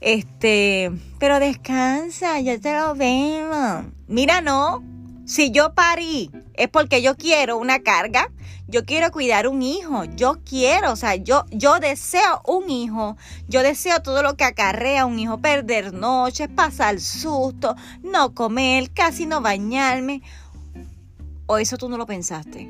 Este, 0.02 0.92
pero 1.20 1.40
descansa, 1.40 2.40
ya 2.40 2.60
te 2.60 2.78
lo 2.78 2.96
vemos. 2.96 3.86
Mira, 4.08 4.42
no, 4.42 4.84
si 5.26 5.52
yo 5.52 5.74
parí 5.74 6.30
es 6.58 6.70
porque 6.70 7.02
yo 7.02 7.16
quiero 7.16 7.58
una 7.58 7.80
carga, 7.80 8.32
yo 8.68 8.86
quiero 8.86 9.12
cuidar 9.12 9.48
un 9.48 9.62
hijo, 9.62 10.06
yo 10.06 10.40
quiero, 10.44 10.92
o 10.92 10.96
sea, 10.96 11.16
yo, 11.16 11.46
yo 11.52 11.80
deseo 11.80 12.42
un 12.46 12.70
hijo, 12.70 13.18
yo 13.48 13.62
deseo 13.62 14.02
todo 14.02 14.24
lo 14.24 14.36
que 14.36 14.44
acarrea 14.44 15.06
un 15.06 15.20
hijo, 15.20 15.38
perder 15.38 15.94
noches, 15.94 16.50
pasar 16.50 17.00
susto, 17.00 17.76
no 18.02 18.34
comer, 18.34 18.92
casi 18.92 19.26
no 19.26 19.42
bañarme. 19.42 20.22
¿O 21.48 21.58
eso 21.58 21.78
tú 21.78 21.90
no 21.90 21.98
lo 21.98 22.08
pensaste? 22.08 22.70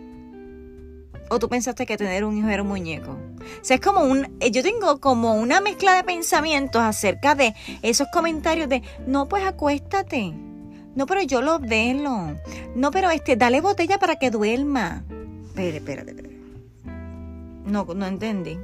¿O 1.29 1.39
tú 1.39 1.47
pensaste 1.47 1.85
que 1.85 1.97
tener 1.97 2.25
un 2.25 2.37
hijo 2.37 2.49
era 2.49 2.61
un 2.61 2.67
muñeco? 2.67 3.11
O 3.11 3.63
sea, 3.63 3.75
es 3.75 3.81
como 3.81 4.01
un, 4.01 4.35
eh, 4.41 4.51
yo 4.51 4.63
tengo 4.63 4.99
como 4.99 5.35
una 5.35 5.61
mezcla 5.61 5.95
de 5.95 6.03
pensamientos 6.03 6.81
acerca 6.81 7.35
de 7.35 7.55
esos 7.81 8.07
comentarios 8.11 8.67
de, 8.67 8.83
no, 9.07 9.27
pues 9.27 9.45
acuéstate 9.45 10.33
no, 10.95 11.05
pero 11.05 11.21
yo 11.21 11.41
lo 11.41 11.59
velo. 11.59 12.35
No, 12.75 12.91
pero 12.91 13.09
este, 13.11 13.35
dale 13.35 13.61
botella 13.61 13.99
para 13.99 14.15
que 14.15 14.31
duerma. 14.31 15.03
Espérate, 15.47 15.77
espérate, 15.77 16.11
espérate. 16.11 16.35
No, 17.65 17.85
no 17.85 18.05
entendí. 18.05 18.57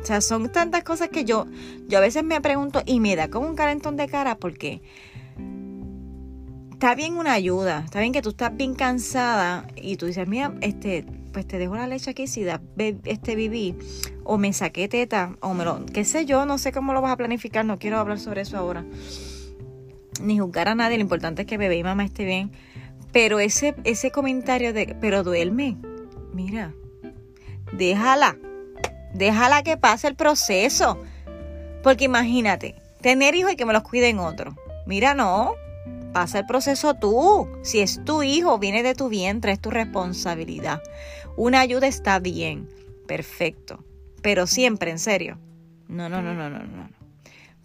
O 0.00 0.04
sea, 0.06 0.20
son 0.20 0.50
tantas 0.50 0.84
cosas 0.84 1.08
que 1.08 1.24
yo, 1.24 1.46
yo 1.88 1.98
a 1.98 2.00
veces 2.00 2.24
me 2.24 2.40
pregunto 2.40 2.82
y 2.86 3.00
me 3.00 3.16
da 3.16 3.28
como 3.28 3.48
un 3.48 3.54
calentón 3.54 3.96
de 3.96 4.08
cara 4.08 4.36
porque 4.36 4.82
está 6.72 6.94
bien 6.94 7.18
una 7.18 7.34
ayuda, 7.34 7.82
está 7.84 8.00
bien 8.00 8.12
que 8.12 8.22
tú 8.22 8.30
estás 8.30 8.56
bien 8.56 8.74
cansada 8.74 9.66
y 9.76 9.96
tú 9.96 10.06
dices, 10.06 10.26
mira, 10.26 10.54
este, 10.62 11.04
pues 11.34 11.46
te 11.46 11.58
dejo 11.58 11.76
la 11.76 11.86
leche 11.86 12.12
aquí 12.12 12.26
si 12.26 12.42
da 12.44 12.62
este 13.04 13.34
viví 13.34 13.74
o 14.24 14.38
me 14.38 14.54
saqué 14.54 14.88
teta 14.88 15.36
o 15.40 15.52
me 15.52 15.66
lo, 15.66 15.84
qué 15.84 16.06
sé 16.06 16.24
yo, 16.24 16.46
no 16.46 16.56
sé 16.56 16.72
cómo 16.72 16.94
lo 16.94 17.02
vas 17.02 17.12
a 17.12 17.16
planificar, 17.18 17.66
no 17.66 17.78
quiero 17.78 17.98
hablar 17.98 18.18
sobre 18.18 18.40
eso 18.40 18.56
ahora 18.56 18.86
ni 20.20 20.38
juzgar 20.38 20.68
a 20.68 20.74
nadie, 20.74 20.96
lo 20.96 21.02
importante 21.02 21.42
es 21.42 21.48
que 21.48 21.58
bebé 21.58 21.76
y 21.76 21.82
mamá 21.82 22.04
esté 22.04 22.24
bien. 22.24 22.50
Pero 23.12 23.40
ese, 23.40 23.74
ese 23.84 24.10
comentario 24.10 24.72
de, 24.72 24.96
pero 25.00 25.24
duerme, 25.24 25.76
mira, 26.32 26.72
déjala, 27.72 28.36
déjala 29.14 29.62
que 29.62 29.76
pase 29.76 30.08
el 30.08 30.14
proceso. 30.14 31.02
Porque 31.82 32.04
imagínate, 32.04 32.76
tener 33.00 33.34
hijos 33.34 33.52
y 33.52 33.56
que 33.56 33.66
me 33.66 33.72
los 33.72 33.82
cuiden 33.82 34.18
otros. 34.18 34.54
Mira, 34.86 35.14
no, 35.14 35.54
pasa 36.12 36.40
el 36.40 36.46
proceso 36.46 36.94
tú. 36.94 37.48
Si 37.62 37.80
es 37.80 38.04
tu 38.04 38.22
hijo, 38.22 38.58
viene 38.58 38.82
de 38.82 38.94
tu 38.94 39.08
vientre, 39.08 39.52
es 39.52 39.60
tu 39.60 39.70
responsabilidad. 39.70 40.82
Una 41.36 41.60
ayuda 41.60 41.86
está 41.86 42.18
bien, 42.18 42.68
perfecto. 43.06 43.82
Pero 44.22 44.46
siempre, 44.46 44.90
en 44.90 44.98
serio. 44.98 45.38
No, 45.88 46.08
no, 46.08 46.22
no, 46.22 46.34
no, 46.34 46.48
no, 46.50 46.58
no 46.58 46.99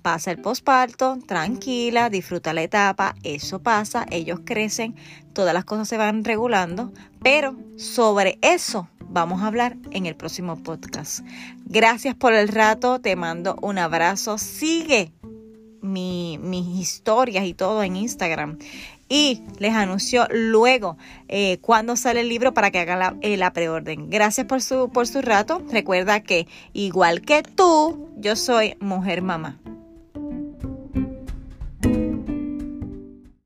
pasa 0.05 0.29
el 0.29 0.37
posparto, 0.37 1.17
tranquila, 1.25 2.11
disfruta 2.11 2.53
la 2.53 2.61
etapa, 2.61 3.15
eso 3.23 3.63
pasa, 3.63 4.05
ellos 4.11 4.41
crecen, 4.45 4.95
todas 5.33 5.51
las 5.51 5.65
cosas 5.65 5.87
se 5.87 5.97
van 5.97 6.23
regulando, 6.23 6.93
pero 7.23 7.55
sobre 7.75 8.37
eso 8.43 8.87
vamos 9.09 9.41
a 9.41 9.47
hablar 9.47 9.77
en 9.89 10.05
el 10.05 10.15
próximo 10.15 10.61
podcast. 10.61 11.21
Gracias 11.65 12.13
por 12.13 12.35
el 12.35 12.49
rato, 12.49 13.01
te 13.01 13.15
mando 13.15 13.55
un 13.63 13.79
abrazo, 13.79 14.37
sigue 14.37 15.11
mis 15.81 16.67
historias 16.79 17.45
y 17.45 17.55
todo 17.55 17.81
en 17.81 17.95
Instagram. 17.95 18.59
Y 19.09 19.41
les 19.57 19.73
anuncio 19.73 20.27
luego 20.29 20.97
eh, 21.29 21.57
cuando 21.61 21.95
sale 21.95 22.21
el 22.21 22.29
libro 22.29 22.53
para 22.53 22.69
que 22.69 22.77
hagan 22.77 22.99
la, 22.99 23.15
eh, 23.21 23.37
la 23.37 23.53
preorden. 23.53 24.11
Gracias 24.11 24.45
por 24.45 24.61
su, 24.61 24.91
por 24.91 25.07
su 25.07 25.23
rato. 25.23 25.63
Recuerda 25.71 26.21
que 26.21 26.47
igual 26.73 27.21
que 27.21 27.41
tú, 27.41 28.11
yo 28.17 28.35
soy 28.35 28.75
mujer 28.79 29.23
mamá. 29.23 29.59